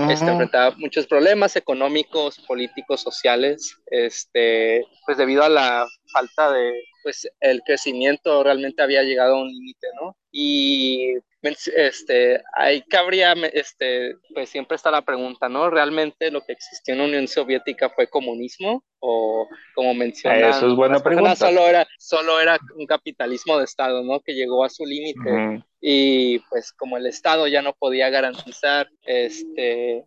este, 0.08 0.30
enfrentaba 0.30 0.76
muchos 0.78 1.08
problemas 1.08 1.56
económicos, 1.56 2.38
políticos, 2.47 3.02
sociales, 3.02 3.76
este, 3.88 4.86
pues 5.08 5.17
debido 5.17 5.41
a 5.41 5.50
la 5.50 5.88
falta 6.13 6.52
de, 6.52 6.84
pues 7.02 7.28
el 7.39 7.63
crecimiento 7.63 8.43
realmente 8.43 8.84
había 8.84 9.02
llegado 9.02 9.38
a 9.38 9.41
un 9.41 9.47
límite, 9.47 9.88
¿no? 10.00 10.15
Y 10.32 11.15
este, 11.41 12.43
ahí 12.54 12.84
cabría, 12.84 13.34
este, 13.54 14.17
pues 14.36 14.50
siempre 14.50 14.76
está 14.76 14.91
la 14.91 15.02
pregunta, 15.02 15.50
¿no? 15.50 15.71
¿Realmente 15.71 16.30
lo 16.30 16.41
que 16.41 16.54
existió 16.54 16.93
en 16.93 17.00
la 17.00 17.06
Unión 17.06 17.28
Soviética 17.28 17.89
fue 17.89 18.06
comunismo? 18.06 18.84
O 19.04 19.48
como 19.74 19.94
mencionan, 19.94 20.52
Eso 20.52 20.68
es 20.68 20.76
buena 20.76 21.00
pregunta. 21.00 21.36
Solo 21.36 21.68
era, 21.68 21.88
solo 21.98 22.40
era 22.40 22.60
un 22.76 22.86
capitalismo 22.86 23.58
de 23.58 23.66
Estado, 23.66 24.04
¿no? 24.04 24.20
Que 24.20 24.34
llegó 24.34 24.64
a 24.64 24.70
su 24.70 24.86
límite. 24.86 25.64
Y 25.82 26.40
pues 26.50 26.72
como 26.74 26.98
el 26.98 27.08
Estado 27.08 27.48
ya 27.48 27.64
no 27.64 27.74
podía 27.74 28.10
garantizar 28.10 28.88
este 29.04 30.06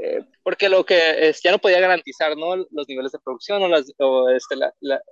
eh, 0.00 0.24
porque 0.44 0.68
lo 0.68 0.86
que 0.86 1.28
es, 1.28 1.42
ya 1.42 1.50
no 1.50 1.58
podía 1.58 1.80
garantizar 1.80 2.36
¿no? 2.36 2.54
los 2.54 2.88
niveles 2.88 3.10
de 3.10 3.18
producción 3.18 3.60
o, 3.64 3.68
las, 3.68 3.92
o 3.98 4.28
este, 4.28 4.54
la, 4.54 4.72
la, 4.78 5.02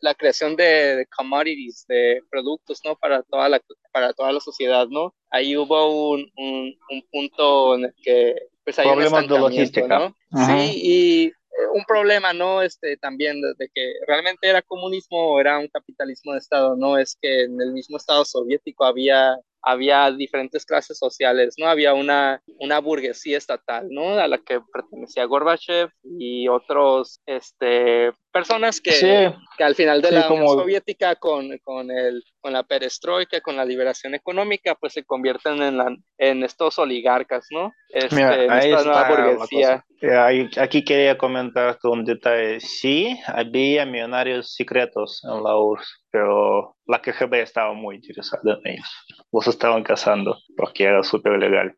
la, 0.00 0.14
creación 0.14 0.54
de, 0.54 1.06
commodities, 1.16 1.86
de 1.88 2.22
productos 2.30 2.80
¿no? 2.84 2.94
para, 2.94 3.24
toda 3.24 3.48
la, 3.48 3.60
para 3.92 4.12
toda 4.12 4.30
la 4.30 4.38
sociedad. 4.38 4.86
¿no? 4.86 5.12
Ahí 5.30 5.56
hubo 5.56 6.12
un, 6.12 6.30
un, 6.36 6.72
un 6.88 7.02
punto 7.10 7.74
en 7.74 7.86
el 7.86 7.94
que 8.00 8.36
pues, 8.62 8.78
hay 8.78 8.86
Problemas 8.86 9.26
de 9.26 9.38
logística. 9.40 9.98
¿no? 9.98 10.16
Sí, 10.46 10.72
y 10.76 11.32
un 11.72 11.84
problema, 11.84 12.32
¿no? 12.32 12.62
Este, 12.62 12.96
también 12.96 13.40
de, 13.40 13.68
que 13.74 13.92
realmente 14.06 14.48
era 14.48 14.62
comunismo 14.62 15.32
o 15.32 15.40
era 15.40 15.58
un 15.58 15.68
capitalismo 15.68 16.32
de 16.32 16.38
Estado, 16.38 16.76
¿no? 16.76 16.98
Es 16.98 17.16
que 17.20 17.44
en 17.44 17.60
el 17.60 17.72
mismo 17.72 17.96
Estado 17.96 18.24
soviético 18.24 18.84
había 18.84 19.36
había 19.62 20.10
diferentes 20.10 20.64
clases 20.64 20.98
sociales, 20.98 21.54
¿no? 21.58 21.66
Había 21.66 21.94
una, 21.94 22.42
una 22.58 22.78
burguesía 22.78 23.38
estatal, 23.38 23.88
¿no? 23.90 24.14
A 24.18 24.26
la 24.26 24.38
que 24.38 24.60
pertenecía 24.72 25.24
Gorbachev 25.24 25.90
y 26.02 26.48
otros, 26.48 27.20
este, 27.26 28.12
personas 28.30 28.80
que, 28.80 29.32
que 29.56 29.64
al 29.64 29.74
final 29.74 30.00
de 30.02 30.12
la 30.12 30.28
Unión 30.30 30.48
Soviética 30.48 31.16
con, 31.16 31.58
con, 31.58 31.90
el, 31.90 32.24
con 32.40 32.52
la 32.52 32.62
perestroika, 32.62 33.40
con 33.40 33.56
la 33.56 33.64
liberación 33.64 34.14
económica, 34.14 34.74
pues 34.74 34.94
se 34.94 35.04
convierten 35.04 35.62
en, 35.62 35.76
la, 35.76 35.96
en 36.18 36.42
estos 36.42 36.78
oligarcas, 36.78 37.46
¿no? 37.50 37.72
Este, 37.88 38.22
ahí 38.22 38.72
esta 38.72 38.84
nueva 38.84 39.08
burguesía. 39.08 39.84
Eh, 40.00 40.48
aquí 40.58 40.84
quería 40.84 41.18
comentar 41.18 41.78
un 41.84 42.04
detalle. 42.04 42.60
Sí, 42.60 43.18
había 43.26 43.84
millonarios 43.84 44.54
secretos 44.54 45.22
en 45.24 45.42
la 45.42 45.58
URSS, 45.58 46.04
pero 46.10 46.76
la 46.86 47.02
KGB 47.02 47.34
estaba 47.34 47.74
muy 47.74 47.96
interesada 47.96 48.58
en 48.64 48.74
ellos. 48.74 48.88
Los 49.32 49.46
estaban 49.48 49.82
cazando 49.82 50.38
porque 50.56 50.84
era 50.84 51.02
súper 51.02 51.38
legal. 51.38 51.76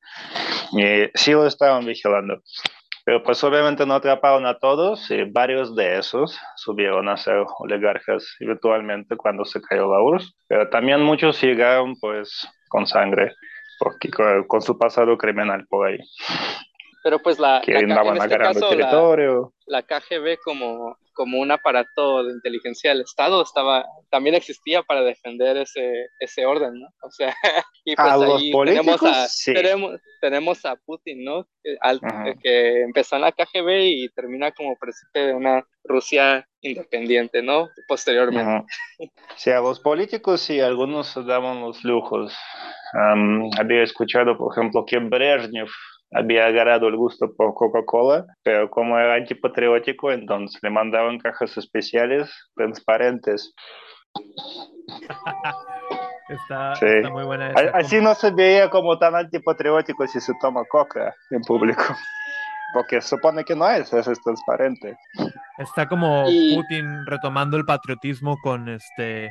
Y 0.73 1.11
sí 1.15 1.33
lo 1.33 1.47
estaban 1.47 1.85
vigilando. 1.85 2.41
Pero 3.05 3.23
pues 3.23 3.43
obviamente 3.43 3.85
no 3.85 3.95
atraparon 3.95 4.47
a 4.47 4.59
todos 4.59 5.11
y 5.11 5.25
varios 5.25 5.75
de 5.75 5.99
esos 5.99 6.39
subieron 6.57 7.09
a 7.09 7.17
ser 7.17 7.45
oligarcas 7.59 8.37
virtualmente 8.39 9.17
cuando 9.17 9.45
se 9.45 9.61
cayó 9.61 9.93
la 9.93 10.01
URSS. 10.01 10.35
Pero 10.47 10.69
también 10.71 11.03
muchos 11.03 11.43
llegaron 11.43 11.97
pues 12.01 12.49
con 12.69 12.87
sangre, 12.87 13.33
porque 13.79 14.11
con, 14.47 14.63
su 14.63 14.79
pasado 14.79 15.19
criminal 15.19 15.67
por 15.69 15.89
ahí. 15.89 15.99
Pero 17.03 17.19
pues 17.19 17.41
la, 17.41 17.61
que 17.65 17.77
andaban 17.77 18.17
este 18.17 18.35
agarrando 18.35 18.69
territorio. 18.69 19.53
la 19.67 19.83
KGB 19.83 20.39
como 20.45 20.97
como 21.13 21.39
un 21.39 21.51
aparato 21.51 22.25
de 22.25 22.33
inteligencia 22.33 22.91
del 22.91 23.03
Estado 23.03 23.43
estaba, 23.43 23.87
también 24.11 24.35
existía 24.35 24.83
para 24.83 25.03
defender 25.03 25.57
ese, 25.57 26.07
ese 26.21 26.47
orden, 26.47 26.81
¿no? 26.81 26.89
O 27.03 27.11
sea, 27.11 27.35
y 27.85 27.95
pues 27.97 28.09
ahí 28.09 28.53
tenemos 28.65 29.03
a, 29.03 29.27
tenemos, 29.53 30.01
tenemos, 30.21 30.65
a 30.65 30.77
Putin, 30.77 31.25
¿no? 31.25 31.47
Al, 31.81 32.01
que 32.43 32.83
empezó 32.83 33.17
en 33.17 33.23
la 33.23 33.33
KGB 33.33 33.69
y 33.85 34.09
termina 34.11 34.53
como 34.53 34.77
presidente 34.77 35.27
de 35.27 35.35
una 35.35 35.67
Rusia 35.85 36.47
independiente, 36.61 37.43
¿no? 37.43 37.69
Posteriormente. 37.89 38.67
Sí, 39.37 39.51
a 39.51 39.61
los 39.61 39.81
políticos 39.81 40.41
sí, 40.41 40.61
algunos 40.61 41.15
daban 41.27 41.61
los 41.61 41.83
lujos. 41.85 42.37
había 43.59 43.83
escuchado, 43.83 44.37
por 44.39 44.53
ejemplo, 44.53 44.85
que 44.87 44.99
Brezhnev 44.99 45.69
había 46.13 46.47
agarrado 46.47 46.89
el 46.89 46.97
gusto 46.97 47.35
por 47.35 47.55
Coca-Cola, 47.55 48.27
pero 48.43 48.71
como 48.71 48.99
era 48.99 49.15
antipatriótico, 49.15 50.13
entonces 50.13 50.61
le 50.63 50.71
mandaban 50.71 51.19
cajas 51.19 51.57
especiales 51.57 52.31
transparentes. 52.55 53.55
está, 56.29 56.75
muy 57.11 57.25
buena. 57.25 57.53
Así 57.75 58.01
no 58.01 58.15
se 58.15 58.31
veía 58.31 58.71
como 58.71 58.99
tan 58.99 59.15
antipatriótico 59.15 60.07
si 60.07 60.21
se 60.21 60.33
toma 60.41 60.63
coca 60.69 61.15
en 61.31 61.41
público. 61.43 61.83
Porque 62.75 63.03
supone 63.03 63.45
que 63.45 63.55
no 63.55 63.69
es, 63.69 63.93
es, 63.93 64.23
transparente. 64.23 64.97
Está 65.59 65.87
como 65.87 66.25
Putin 66.25 67.05
retomando 67.05 67.59
el 67.59 67.67
patriotismo 67.67 68.39
con 68.43 68.67
este 68.71 69.31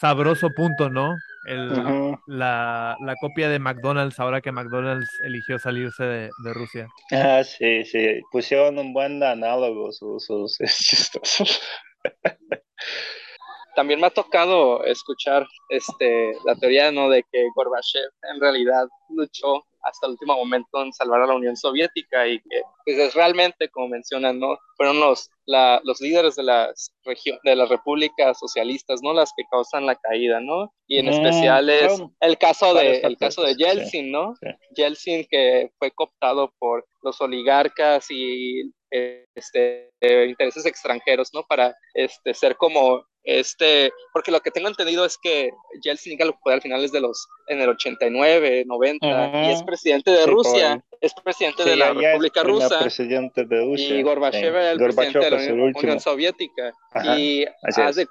sabroso 0.00 0.50
punto, 0.50 0.90
¿no? 0.90 1.14
el, 1.44 2.16
la, 2.26 2.96
la, 3.00 3.16
copia 3.16 3.48
de 3.48 3.58
McDonald's 3.58 4.18
ahora 4.18 4.40
que 4.40 4.52
McDonald's 4.52 5.08
eligió 5.24 5.58
salirse 5.58 6.04
de, 6.04 6.30
de, 6.42 6.54
Rusia. 6.54 6.88
Ah, 7.12 7.42
sí, 7.44 7.84
sí, 7.84 8.20
pusieron 8.30 8.78
un 8.78 8.92
buen 8.92 9.22
análogo, 9.22 9.92
sus, 9.92 10.24
sus 10.24 10.60
es 10.60 10.78
chistoso. 10.78 11.44
También 13.74 14.00
me 14.00 14.06
ha 14.06 14.10
tocado 14.10 14.84
escuchar 14.84 15.46
este, 15.68 16.32
la 16.44 16.54
teoría 16.54 16.92
¿no? 16.92 17.08
de 17.10 17.24
que 17.30 17.48
Gorbachev 17.54 18.10
en 18.32 18.40
realidad 18.40 18.86
luchó 19.10 19.64
hasta 19.84 20.06
el 20.06 20.12
último 20.12 20.34
momento 20.36 20.82
en 20.82 20.92
salvar 20.92 21.22
a 21.22 21.26
la 21.26 21.34
Unión 21.34 21.56
Soviética 21.56 22.26
y 22.26 22.38
que 22.40 22.62
pues, 22.84 22.98
es 22.98 23.14
realmente, 23.14 23.68
como 23.68 23.88
mencionan, 23.88 24.38
¿no? 24.38 24.58
fueron 24.76 25.00
los, 25.00 25.30
la, 25.46 25.80
los 25.84 26.00
líderes 26.00 26.34
de 26.36 26.42
las, 26.42 26.92
de 27.44 27.56
las 27.56 27.68
repúblicas 27.68 28.38
socialistas, 28.38 29.00
¿no? 29.02 29.12
Las 29.12 29.32
que 29.36 29.44
causan 29.50 29.86
la 29.86 29.96
caída, 29.96 30.40
¿no? 30.40 30.72
Y 30.86 30.98
en 30.98 31.06
mm, 31.06 31.08
especial 31.10 31.70
es 31.70 32.02
el 32.20 32.38
caso 32.38 32.74
de, 32.74 32.98
el 32.98 33.16
caso 33.16 33.42
de 33.42 33.54
Yeltsin, 33.54 34.10
¿no? 34.10 34.34
Yeltsin 34.74 35.26
que 35.30 35.70
fue 35.78 35.90
cooptado 35.92 36.52
por 36.58 36.86
los 37.02 37.20
oligarcas 37.20 38.06
y 38.10 38.72
este, 38.90 39.92
intereses 40.00 40.66
extranjeros, 40.66 41.32
¿no? 41.32 41.44
Para 41.44 41.76
este, 41.94 42.34
ser 42.34 42.56
como 42.56 43.04
este, 43.24 43.90
porque 44.12 44.30
lo 44.30 44.40
que 44.40 44.50
tengo 44.50 44.68
entendido 44.68 45.04
es 45.04 45.16
que 45.18 45.50
Yeltsin 45.82 46.20
al 46.22 46.34
poder 46.38 46.56
al 46.56 46.62
finales 46.62 46.92
de 46.92 47.00
los, 47.00 47.26
en 47.48 47.60
el 47.60 47.70
89, 47.70 48.64
90, 48.66 49.06
y 49.06 49.52
es 49.52 49.62
presidente 49.62 50.10
de 50.10 50.26
Rusia, 50.26 50.84
es 51.00 51.14
presidente 51.14 51.64
de 51.64 51.76
la 51.76 51.94
República 51.94 52.42
Rusa, 52.42 52.80
presidente 52.80 53.44
de 53.46 53.64
Rusia, 53.64 53.96
y 53.96 54.02
Gorbachev 54.02 54.54
era 54.54 54.72
el 54.72 54.78
presidente 54.78 55.18
de 55.18 55.30
la 55.30 55.52
Unión, 55.64 56.00
Soviética, 56.00 56.74
y 57.16 57.46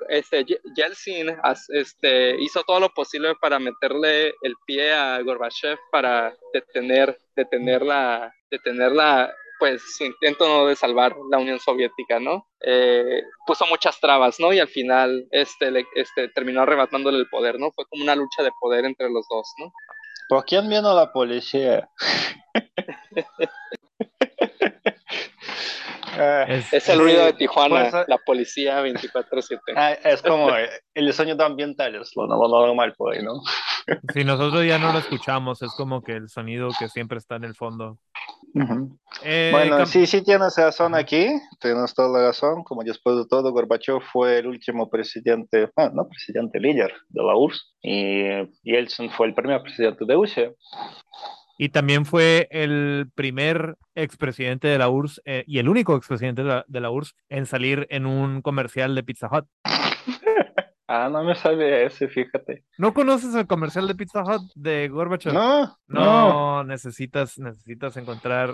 este, 0.09 0.45
Yeltsin 0.75 1.35
este, 1.69 2.35
hizo 2.41 2.63
todo 2.63 2.79
lo 2.79 2.89
posible 2.93 3.35
para 3.39 3.59
meterle 3.59 4.33
el 4.41 4.55
pie 4.65 4.93
a 4.93 5.21
Gorbachev 5.21 5.77
para 5.91 6.35
detener, 6.53 7.19
detener 7.35 7.83
la, 7.83 8.33
detener 8.49 8.91
la, 8.91 9.31
pues 9.63 9.95
su 9.95 10.03
intento 10.03 10.67
de 10.67 10.75
salvar 10.75 11.15
la 11.31 11.37
Unión 11.37 11.57
Soviética, 11.57 12.19
¿no? 12.19 12.49
Eh, 12.59 13.23
puso 13.47 13.65
muchas 13.65 13.97
trabas, 13.97 14.37
¿no? 14.37 14.51
Y 14.51 14.59
al 14.59 14.67
final 14.67 15.25
este, 15.31 15.85
este, 15.95 16.27
terminó 16.27 16.63
arrebatándole 16.63 17.17
el 17.17 17.29
poder, 17.29 17.57
¿no? 17.57 17.71
Fue 17.71 17.85
como 17.85 18.03
una 18.03 18.13
lucha 18.13 18.43
de 18.43 18.51
poder 18.59 18.83
entre 18.83 19.09
los 19.09 19.25
dos, 19.29 19.47
¿no? 19.59 19.71
¿Por 20.27 20.43
quién 20.43 20.67
vino 20.67 20.93
la 20.93 21.13
policía? 21.13 21.89
Ah, 26.15 26.45
es, 26.47 26.89
el 26.89 26.99
ruido 26.99 27.25
de 27.25 27.33
Tijuana, 27.33 27.89
pues, 27.89 28.05
la 28.07 28.17
policía 28.17 28.83
24-7. 28.83 29.59
Ah, 29.75 29.93
es 29.93 30.21
como 30.21 30.49
el 30.93 31.13
sonido 31.13 31.43
ambiental, 31.43 31.95
es 31.95 32.11
lo, 32.15 32.27
normal 32.27 32.93
por 32.95 33.15
ahí, 33.15 33.23
¿no? 33.23 33.41
Si 34.13 34.23
nosotros 34.23 34.65
ya 34.65 34.77
no 34.77 34.93
lo 34.93 34.99
escuchamos, 34.99 35.61
es 35.61 35.73
como 35.75 36.03
que 36.03 36.13
el 36.13 36.29
sonido 36.29 36.69
que 36.77 36.87
siempre 36.89 37.17
está 37.17 37.37
en 37.37 37.45
el 37.45 37.55
fondo. 37.55 37.97
Eh, 39.23 39.49
bueno, 39.51 39.85
sí, 39.85 40.05
sí 40.05 40.23
tienes 40.23 40.55
razón 40.57 40.95
aquí, 40.95 41.27
tienes 41.59 41.93
toda 41.93 42.19
la 42.19 42.27
razón. 42.27 42.63
Como 42.63 42.83
después 42.83 43.17
de 43.17 43.25
todo, 43.25 43.51
Gorbachev 43.51 44.01
fue 44.01 44.39
el 44.39 44.47
último 44.47 44.89
presidente, 44.89 45.69
bueno, 45.75 45.91
no 45.95 46.07
presidente, 46.07 46.59
líder 46.59 46.93
de 47.09 47.23
la 47.23 47.35
URSS, 47.35 47.75
y 47.81 48.23
Yeltsin 48.63 49.09
fue 49.11 49.27
el 49.27 49.33
primer 49.33 49.61
presidente 49.61 50.05
de 50.05 50.13
Rusia. 50.13 50.51
Y 51.57 51.69
también 51.69 52.05
fue 52.05 52.47
el 52.51 53.11
primer 53.13 53.77
expresidente 53.95 54.67
de 54.67 54.77
la 54.77 54.89
URSS 54.89 55.21
eh, 55.25 55.43
y 55.45 55.59
el 55.59 55.69
único 55.69 55.95
expresidente 55.95 56.41
de 56.41 56.47
la, 56.47 56.65
de 56.67 56.79
la 56.81 56.89
URSS 56.89 57.15
en 57.29 57.45
salir 57.45 57.87
en 57.89 58.05
un 58.05 58.41
comercial 58.41 58.95
de 58.95 59.03
Pizza 59.03 59.29
Hut. 59.31 59.45
Ah, 60.87 61.09
no 61.09 61.23
me 61.23 61.33
sabía 61.33 61.81
ese, 61.83 62.09
fíjate. 62.09 62.65
¿No 62.77 62.93
conoces 62.93 63.33
el 63.35 63.47
comercial 63.47 63.87
de 63.87 63.95
Pizza 63.95 64.21
Hut 64.21 64.51
de 64.53 64.89
Gorbachev? 64.89 65.33
No, 65.33 65.77
no, 65.87 66.63
necesitas, 66.65 67.39
necesitas 67.39 67.95
encontrar, 67.95 68.51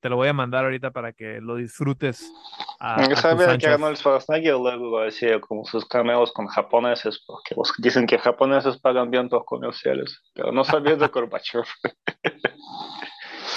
te 0.00 0.08
lo 0.08 0.16
voy 0.16 0.28
a 0.28 0.32
mandar 0.32 0.64
ahorita 0.64 0.92
para 0.92 1.12
que 1.12 1.40
lo 1.40 1.56
disfrutes. 1.56 2.32
A, 2.78 2.94
a 2.94 3.16
sabía 3.16 3.58
que 3.58 3.66
Arnold 3.66 3.96
Schwarzenegger 3.96 4.54
luego 4.54 5.02
hacía 5.02 5.40
como 5.40 5.64
sus 5.64 5.84
cameos 5.84 6.32
con 6.32 6.46
japoneses, 6.46 7.24
porque 7.26 7.56
dicen 7.78 8.06
que 8.06 8.18
japoneses 8.18 8.78
pagan 8.78 9.10
bien 9.10 9.28
por 9.28 9.44
comerciales, 9.44 10.22
pero 10.34 10.52
no 10.52 10.62
sabía 10.62 10.94
de 10.94 11.06
Gorbachev. 11.08 11.64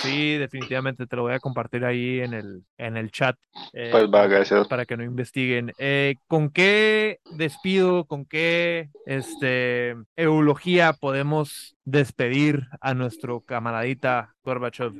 Sí, 0.01 0.37
definitivamente 0.37 1.07
te 1.07 1.15
lo 1.15 1.23
voy 1.23 1.33
a 1.33 1.39
compartir 1.39 1.85
ahí 1.85 2.19
en 2.19 2.33
el, 2.33 2.63
en 2.77 2.97
el 2.97 3.11
chat. 3.11 3.37
Eh, 3.73 3.89
pues 3.91 4.05
va, 4.05 4.27
gracias. 4.27 4.67
Para 4.67 4.85
que 4.85 4.97
no 4.97 5.03
investiguen. 5.03 5.71
Eh, 5.77 6.15
¿Con 6.27 6.49
qué 6.49 7.19
despido, 7.31 8.05
con 8.05 8.25
qué 8.25 8.89
este, 9.05 9.95
eulogía 10.15 10.93
podemos 10.93 11.75
despedir 11.85 12.67
a 12.81 12.93
nuestro 12.93 13.41
camaradita 13.41 14.35
Gorbachev? 14.43 14.93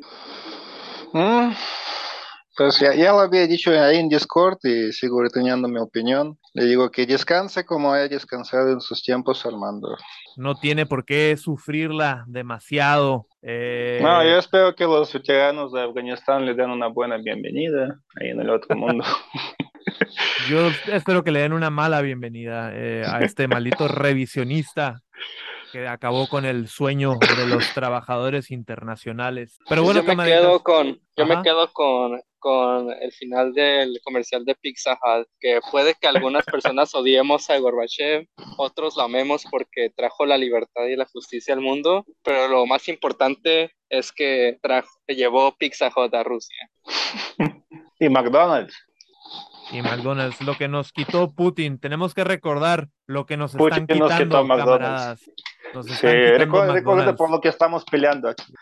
Mm, 1.14 1.52
pues 2.56 2.80
ya, 2.80 2.94
ya, 2.94 3.12
lo 3.12 3.20
había 3.20 3.48
dicho 3.48 3.72
ahí 3.72 3.98
en 3.98 4.10
Discord 4.10 4.58
y 4.64 4.92
sigo 4.92 5.22
reteniendo 5.22 5.68
mi 5.68 5.80
opinión. 5.80 6.38
Le 6.54 6.66
digo 6.66 6.90
que 6.90 7.06
descanse 7.06 7.66
como 7.66 7.92
haya 7.92 8.08
descansado 8.08 8.72
en 8.72 8.80
sus 8.80 9.04
tiempos 9.04 9.46
al 9.46 9.58
mando. 9.58 9.98
No 10.38 10.56
tiene 10.56 10.86
por 10.86 11.06
qué 11.06 11.36
sufrirla 11.38 12.24
demasiado. 12.28 13.28
Eh... 13.42 14.00
No, 14.02 14.24
yo 14.24 14.38
espero 14.38 14.74
que 14.76 14.86
los 14.86 15.12
veteranos 15.12 15.74
de 15.74 15.84
Afganistán 15.84 16.46
le 16.46 16.54
den 16.54 16.70
una 16.70 16.88
buena 16.88 17.18
bienvenida 17.18 18.00
ahí 18.20 18.30
en 18.30 18.40
el 18.40 18.50
otro 18.50 18.76
mundo. 18.78 19.04
Yo 20.50 20.70
espero 20.92 21.24
que 21.24 21.32
le 21.32 21.42
den 21.42 21.54
una 21.54 21.70
mala 21.70 22.02
bienvenida 22.02 22.72
eh, 22.74 23.04
a 23.06 23.20
este 23.20 23.48
maldito 23.48 23.88
revisionista 23.90 25.02
que 25.72 25.88
acabó 25.88 26.28
con 26.28 26.46
el 26.46 26.70
sueño 26.70 27.16
de 27.20 27.48
los 27.48 27.74
trabajadores 27.74 28.50
internacionales. 28.50 29.60
Pero 29.68 29.84
bueno, 29.84 30.04
yo 30.04 30.16
me 30.16 30.24
quedo 30.24 30.64
con, 30.64 31.02
yo 31.18 31.26
me 31.26 31.42
quedo 31.42 31.74
con 31.74 32.22
con 32.46 32.92
el 33.02 33.12
final 33.12 33.54
del 33.54 34.00
comercial 34.04 34.46
de 34.46 34.54
Pizza 34.54 34.92
Hut, 34.92 35.28
que 35.40 35.62
puede 35.72 35.96
que 36.00 36.08
algunas 36.08 36.46
personas 36.46 36.94
odiemos 36.94 37.50
a 37.50 37.58
Gorbachev, 37.58 38.28
otros 38.58 38.96
lo 38.96 39.02
amemos 39.02 39.46
porque 39.50 39.90
trajo 39.90 40.28
la 40.28 40.38
libertad 40.38 40.86
y 40.86 40.96
la 40.96 41.08
justicia 41.08 41.56
al 41.56 41.62
mundo, 41.62 42.06
pero 42.24 42.48
lo 42.48 42.68
más 42.68 42.88
importante 42.88 43.72
es 43.90 44.12
que 44.12 44.60
trajo, 44.62 44.88
llevó 45.08 45.56
Pizza 45.58 45.88
Hut 45.88 46.14
a 46.14 46.22
Rusia. 46.22 46.70
y 48.00 48.10
McDonald's. 48.10 48.76
Y 49.72 49.82
McDonald's, 49.82 50.40
lo 50.42 50.56
que 50.56 50.68
nos 50.68 50.92
quitó 50.92 51.34
Putin, 51.34 51.80
tenemos 51.80 52.14
que 52.14 52.24
recordar 52.24 52.90
lo 53.08 53.26
que 53.26 53.38
nos 53.38 53.56
están 53.56 53.88
quitando, 53.88 54.30
camaradas. 54.30 55.20
sí, 55.20 56.08
recuerden 56.08 57.16
por 57.16 57.32
lo 57.32 57.42
que 57.42 57.50
estamos 57.50 57.84
peleando 57.86 58.30
aquí. 58.30 58.54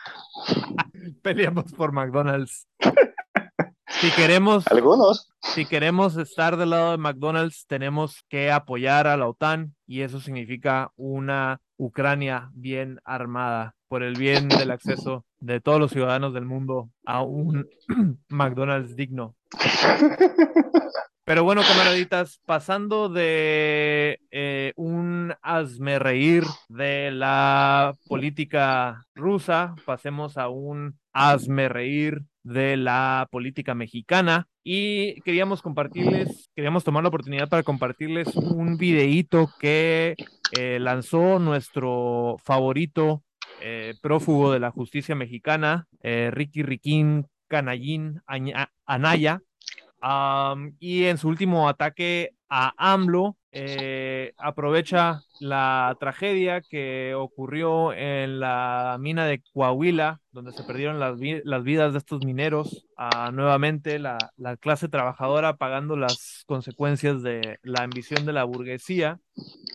Peleamos 1.22 1.74
por 1.74 1.92
McDonald's. 1.92 2.66
Si 4.04 4.12
queremos, 4.12 4.68
algunos, 4.68 5.32
si 5.39 5.66
queremos 5.66 6.18
estar 6.18 6.58
del 6.58 6.72
lado 6.72 6.91
de 6.91 6.97
McDonald's, 6.97 7.66
tenemos 7.68 8.26
que 8.28 8.51
apoyar 8.51 9.08
a 9.08 9.16
la 9.16 9.30
OTAN 9.30 9.76
y 9.88 10.01
eso 10.01 10.20
significa 10.20 10.91
una 10.97 11.62
Ucrania 11.78 12.49
bien 12.51 12.99
armada 13.06 13.76
por 13.88 14.04
el 14.04 14.16
bien 14.16 14.49
del 14.49 14.72
acceso 14.72 15.24
de 15.39 15.62
todos 15.62 15.80
los 15.80 15.91
ciudadanos 15.91 16.34
del 16.34 16.43
mundo 16.43 16.89
a 17.06 17.22
un 17.22 17.66
McDonald's 18.28 18.97
digno. 18.97 19.36
Pero 21.24 21.45
bueno, 21.45 21.62
camaraditas, 21.66 22.41
pasando 22.45 23.08
de 23.08 24.20
eh, 24.32 24.74
un 24.76 25.34
hazme 25.41 25.97
reír 25.97 26.43
de 26.68 27.10
la 27.12 27.95
política 28.10 29.06
rusa, 29.16 29.76
pasemos 29.86 30.38
a 30.38 30.49
un 30.49 30.99
hazme 31.14 31.70
reír 31.70 32.24
de 32.43 32.78
la 32.78 33.28
política 33.32 33.76
mexicana. 33.76 34.47
Y 34.64 35.22
queríamos 35.22 35.61
compartirles, 35.61 36.49
queríamos 36.55 36.84
tomar 36.84 37.03
la 37.03 37.09
oportunidad 37.09 37.49
para 37.49 37.64
compartirles 37.64 38.36
un 38.36 38.78
videíto 38.78 39.49
que 39.59 40.16
eh, 40.57 40.80
lanzó 40.80 41.39
nuestro 41.39 42.38
favorito 42.43 43.24
eh, 43.61 43.93
prófugo 44.01 44.51
de 44.51 44.59
la 44.59 44.72
justicia 44.72 45.16
mexicana, 45.16 45.88
Ricky 46.01 46.64
Riquín 46.64 47.28
Canallín 47.47 48.22
Anaya, 48.86 49.41
y 50.80 51.06
en 51.06 51.18
su 51.18 51.28
último 51.28 51.70
ataque 51.70 52.32
a 52.49 52.74
AMLO, 52.78 53.38
eh, 53.51 54.34
aprovecha 54.38 55.22
la 55.39 55.95
tragedia 55.99 56.62
que 56.62 57.14
ocurrió 57.16 57.93
en 57.93 58.39
la 58.39 58.97
mina 58.99 59.26
de 59.26 59.43
Coahuila, 59.54 60.22
donde 60.32 60.51
se 60.54 60.64
perdieron 60.64 60.99
las, 60.99 61.20
vidas 61.20 61.93
de 61.93 61.99
estos 61.99 62.26
mineros, 62.26 62.86
nuevamente 63.32 63.99
la, 63.99 64.18
clase 64.60 64.89
trabajadora 64.89 65.58
pagando 65.58 65.95
las 65.95 66.43
consecuencias 66.47 67.22
de 67.22 67.60
la 67.64 67.84
ambición 67.84 68.26
de 68.26 68.34
la 68.34 68.43
burguesía. 68.43 69.20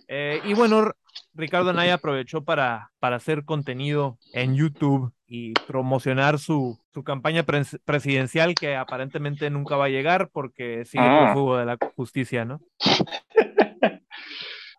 Eh, 0.08 0.40
y 0.44 0.54
bueno, 0.54 0.92
Ricardo 1.34 1.70
Anaya 1.70 1.94
aprovechó 1.94 2.44
para, 2.44 2.90
para 2.98 3.16
hacer 3.16 3.44
contenido 3.44 4.18
en 4.32 4.56
YouTube 4.56 5.12
y 5.28 5.52
promocionar 5.66 6.38
su, 6.38 6.78
su 6.92 7.04
campaña 7.04 7.44
presidencial 7.44 8.54
que 8.54 8.74
aparentemente 8.74 9.50
nunca 9.50 9.76
va 9.76 9.84
a 9.84 9.90
llegar 9.90 10.30
porque 10.32 10.84
sigue 10.86 11.04
ah. 11.04 11.30
fuego 11.34 11.58
de 11.58 11.66
la 11.66 11.78
justicia, 11.94 12.44
¿no? 12.44 12.60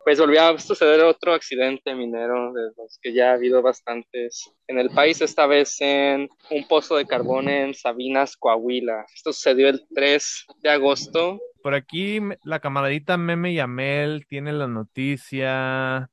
Pues 0.10 0.20
volvió 0.20 0.41
a 0.41 0.58
suceder 0.58 1.02
otro 1.02 1.34
accidente 1.34 1.93
minero 1.93 2.52
de 2.54 2.72
los 2.76 2.97
que 3.00 3.14
ya 3.14 3.30
ha 3.30 3.34
habido 3.34 3.62
bastantes 3.62 4.52
en 4.68 4.80
el 4.80 4.89
país, 4.89 5.22
esta 5.22 5.45
vez 5.45 5.80
en 5.82 6.30
un 6.50 6.68
pozo 6.68 6.95
de 6.95 7.06
carbón 7.06 7.47
en 7.47 7.76
Sabinas, 7.76 8.36
Coahuila. 8.36 9.06
Esto 9.14 9.34
sucedió 9.34 9.70
el 9.70 9.86
3 9.93 10.47
de 10.64 10.70
agosto. 10.72 11.39
Por 11.62 11.76
aquí 11.76 12.22
la 12.43 12.60
camaradita 12.60 13.18
Meme 13.18 13.54
Yamel 13.54 14.26
tiene 14.26 14.52
la 14.52 14.68
noticia. 14.68 16.10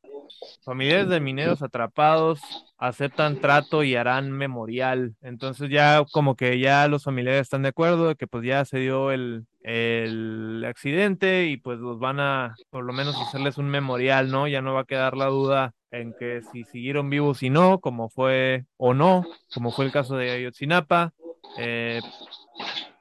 Familiares 0.64 1.08
de 1.08 1.20
mineros 1.20 1.62
atrapados 1.62 2.40
aceptan 2.78 3.40
trato 3.40 3.82
y 3.82 3.94
harán 3.94 4.32
memorial. 4.32 5.14
Entonces 5.22 5.70
ya 5.70 6.04
como 6.12 6.36
que 6.36 6.58
ya 6.58 6.88
los 6.88 7.04
familiares 7.04 7.42
están 7.42 7.62
de 7.62 7.68
acuerdo 7.68 8.08
de 8.08 8.16
que 8.16 8.26
pues 8.26 8.44
ya 8.44 8.64
se 8.64 8.78
dio 8.78 9.10
el, 9.10 9.46
el 9.62 10.64
accidente 10.66 11.46
y 11.46 11.56
pues 11.56 11.78
los 11.78 11.98
van 11.98 12.20
a 12.20 12.54
por 12.70 12.84
lo 12.84 12.92
menos 12.92 13.16
hacerles 13.20 13.58
un 13.58 13.68
memorial, 13.68 14.30
¿no? 14.30 14.46
Ya 14.48 14.62
no 14.62 14.74
va 14.74 14.82
a 14.82 14.86
quedar 14.86 15.16
la 15.16 15.26
duda 15.26 15.74
en 15.90 16.14
que 16.18 16.42
si 16.52 16.64
siguieron 16.64 17.10
vivos 17.10 17.42
y 17.42 17.50
no, 17.50 17.80
como 17.80 18.08
fue 18.08 18.64
o 18.76 18.94
no, 18.94 19.24
como 19.54 19.70
fue 19.72 19.86
el 19.86 19.92
caso 19.92 20.16
de 20.16 20.30
Ayotzinapa. 20.30 21.12
Eh, 21.58 22.00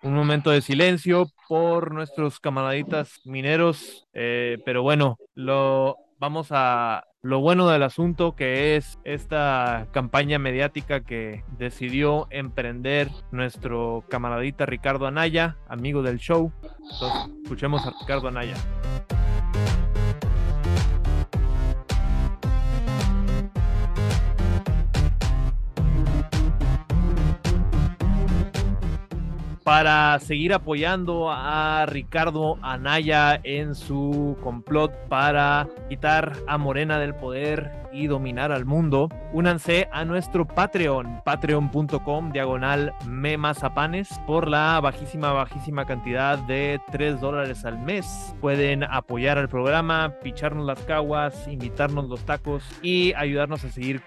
un 0.05 0.13
momento 0.13 0.51
de 0.51 0.61
silencio 0.61 1.28
por 1.47 1.91
nuestros 1.91 2.39
camaraditas 2.39 3.19
mineros, 3.26 4.07
eh, 4.13 4.59
pero 4.63 4.84
bueno, 4.84 5.17
lo 5.34 5.97
vamos 6.20 6.47
a 6.51 7.05
lo 7.22 7.39
bueno 7.39 7.68
del 7.68 7.84
asunto 7.84 8.36
que 8.36 8.76
es 8.76 8.99
esta 9.03 9.88
campaña 9.91 10.39
mediática 10.39 11.01
que 11.01 11.43
decidió 11.57 12.28
emprender 12.30 13.09
nuestro 13.32 14.03
camaradita 14.09 14.66
Ricardo 14.66 15.07
Anaya, 15.07 15.57
amigo 15.68 16.03
del 16.03 16.20
show. 16.20 16.51
Entonces, 16.91 17.36
escuchemos 17.43 17.86
a 17.86 17.93
Ricardo 17.99 18.28
Anaya. 18.28 18.55
Para 29.66 30.20
seguir 30.20 30.53
apoyando 30.53 31.32
a 31.32 31.88
Ricardo 31.88 32.59
Anaya 32.61 33.41
en 33.43 33.74
su 33.74 34.38
complot 34.43 34.93
para 35.09 35.68
quitar 35.89 36.34
a 36.45 36.59
Morena 36.59 36.99
del 36.99 37.16
poder 37.16 37.72
y 37.95 38.07
dominar 38.07 38.51
al 38.51 38.65
mundo, 38.65 39.09
únanse 39.31 39.87
a 39.91 40.03
nuestro 40.03 40.45
Patreon, 40.45 41.21
patreon.com 41.23 42.31
diagonal 42.31 42.93
memazapanes 43.07 44.09
por 44.27 44.49
la 44.49 44.79
bajísima, 44.81 45.31
bajísima 45.31 45.85
cantidad 45.85 46.37
de 46.39 46.81
3 46.91 47.21
dólares 47.21 47.63
al 47.63 47.79
mes. 47.79 48.35
Pueden 48.41 48.83
apoyar 48.83 49.37
al 49.37 49.47
programa, 49.47 50.13
picharnos 50.21 50.65
las 50.65 50.79
caguas, 50.81 51.47
invitarnos 51.47 52.09
los 52.09 52.25
tacos 52.25 52.63
y 52.81 53.13
ayudarnos 53.13 53.63
a 53.63 53.69
seguir 53.69 54.01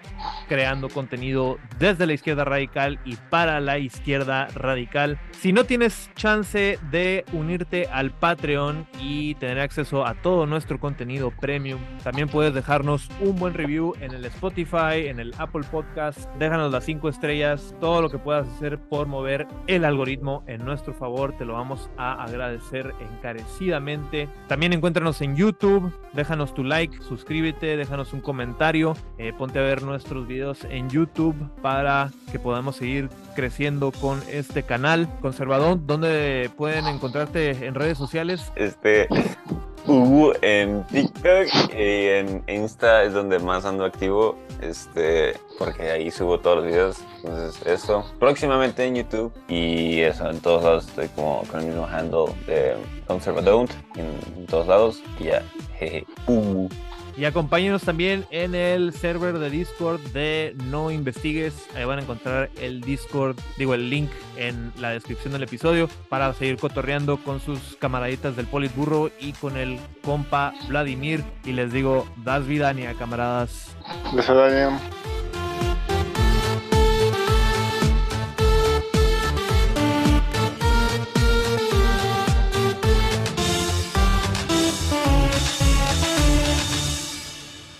creando 0.47 0.89
contenido 0.89 1.57
desde 1.79 2.05
la 2.05 2.13
izquierda 2.13 2.45
radical 2.45 2.99
y 3.05 3.15
para 3.15 3.59
la 3.59 3.79
izquierda 3.79 4.47
radical. 4.53 5.19
Si 5.31 5.51
no 5.51 5.63
tienes 5.63 6.11
chance 6.15 6.77
de 6.91 7.25
unirte 7.33 7.87
al 7.91 8.11
Patreon 8.11 8.85
y 8.99 9.35
tener 9.35 9.59
acceso 9.59 10.05
a 10.05 10.13
todo 10.13 10.45
nuestro 10.45 10.79
contenido 10.79 11.31
premium, 11.31 11.79
también 12.03 12.27
puedes 12.27 12.53
dejarnos 12.53 13.09
un 13.21 13.37
buen 13.37 13.53
review 13.53 13.78
en 14.01 14.13
el 14.13 14.25
Spotify, 14.25 15.07
en 15.07 15.19
el 15.19 15.33
Apple 15.37 15.63
Podcast. 15.71 16.29
Déjanos 16.35 16.71
las 16.71 16.83
cinco 16.83 17.09
estrellas, 17.09 17.73
todo 17.79 18.01
lo 18.01 18.09
que 18.09 18.17
puedas 18.17 18.47
hacer 18.47 18.77
por 18.77 19.07
mover 19.07 19.47
el 19.67 19.85
algoritmo 19.85 20.43
en 20.47 20.65
nuestro 20.65 20.93
favor. 20.93 21.37
Te 21.37 21.45
lo 21.45 21.53
vamos 21.53 21.89
a 21.97 22.21
agradecer 22.23 22.93
encarecidamente. 22.99 24.27
También 24.47 24.73
encuéntranos 24.73 25.21
en 25.21 25.35
YouTube, 25.35 25.91
déjanos 26.13 26.53
tu 26.53 26.63
like, 26.63 27.01
suscríbete, 27.01 27.77
déjanos 27.77 28.13
un 28.13 28.21
comentario, 28.21 28.95
eh, 29.17 29.33
ponte 29.37 29.59
a 29.59 29.63
ver 29.63 29.83
nuestros 29.83 30.27
videos 30.27 30.65
en 30.65 30.89
YouTube 30.89 31.35
para 31.61 32.11
que 32.31 32.39
podamos 32.39 32.75
seguir 32.75 33.09
creciendo 33.35 33.91
con 33.91 34.21
este 34.29 34.63
canal. 34.63 35.07
Conservador, 35.21 35.79
¿dónde 35.85 36.51
pueden 36.57 36.87
encontrarte 36.87 37.65
en 37.65 37.75
redes 37.75 37.97
sociales? 37.97 38.51
Este, 38.55 39.07
En 40.41 40.83
TikTok 40.85 41.73
y 41.73 42.07
en 42.07 42.43
Insta 42.47 43.03
es 43.03 43.13
donde 43.13 43.39
más 43.39 43.65
ando 43.65 43.85
activo, 43.85 44.37
este, 44.61 45.35
porque 45.57 45.89
ahí 45.89 46.11
subo 46.11 46.39
todos 46.39 46.57
los 46.57 46.65
videos. 46.67 46.97
Entonces, 47.23 47.65
eso. 47.65 48.05
Próximamente 48.19 48.85
en 48.85 48.97
YouTube 48.97 49.33
y 49.47 50.01
eso, 50.01 50.29
en 50.29 50.39
todos 50.41 50.63
lados 50.63 50.87
estoy 50.87 51.07
como 51.09 51.43
con 51.49 51.61
el 51.61 51.67
mismo 51.67 51.87
handle 51.87 52.35
de 52.45 52.75
Conservadont 53.07 53.71
en, 53.95 54.45
todos 54.45 54.67
lados. 54.67 55.01
Y 55.19 55.23
ya, 55.25 55.43
jeje. 55.79 56.05
Y 57.19 57.25
acompáñenos 57.25 57.81
también 57.81 58.25
en 58.31 58.55
el 58.55 58.93
server 58.93 59.39
de 59.39 59.49
Discord 59.49 59.99
de 60.13 60.55
No 60.69 60.89
Investigues. 60.89 61.53
Ahí 61.75 61.83
van 61.83 61.99
a 61.99 62.03
encontrar 62.03 62.49
el 62.61 62.79
Discord, 62.79 63.35
digo 63.57 63.73
el 63.73 63.89
link 63.89 64.09
en 64.37 64.71
la 64.79 64.91
descripción 64.91 65.33
del 65.33 65.43
episodio 65.43 65.89
para 66.07 66.33
seguir 66.33 66.55
cotorreando 66.55 67.17
con 67.17 67.41
sus 67.41 67.75
camaraditas 67.77 68.37
del 68.37 68.45
Politburro 68.45 69.11
y 69.19 69.33
con 69.33 69.57
el 69.57 69.79
compa 70.01 70.53
Vladimir. 70.69 71.21
Y 71.43 71.51
les 71.51 71.73
digo, 71.73 72.07
das 72.23 72.47
vidania, 72.47 72.93
camaradas. 72.93 73.75
Das 74.15 74.29
vidania. 74.29 74.79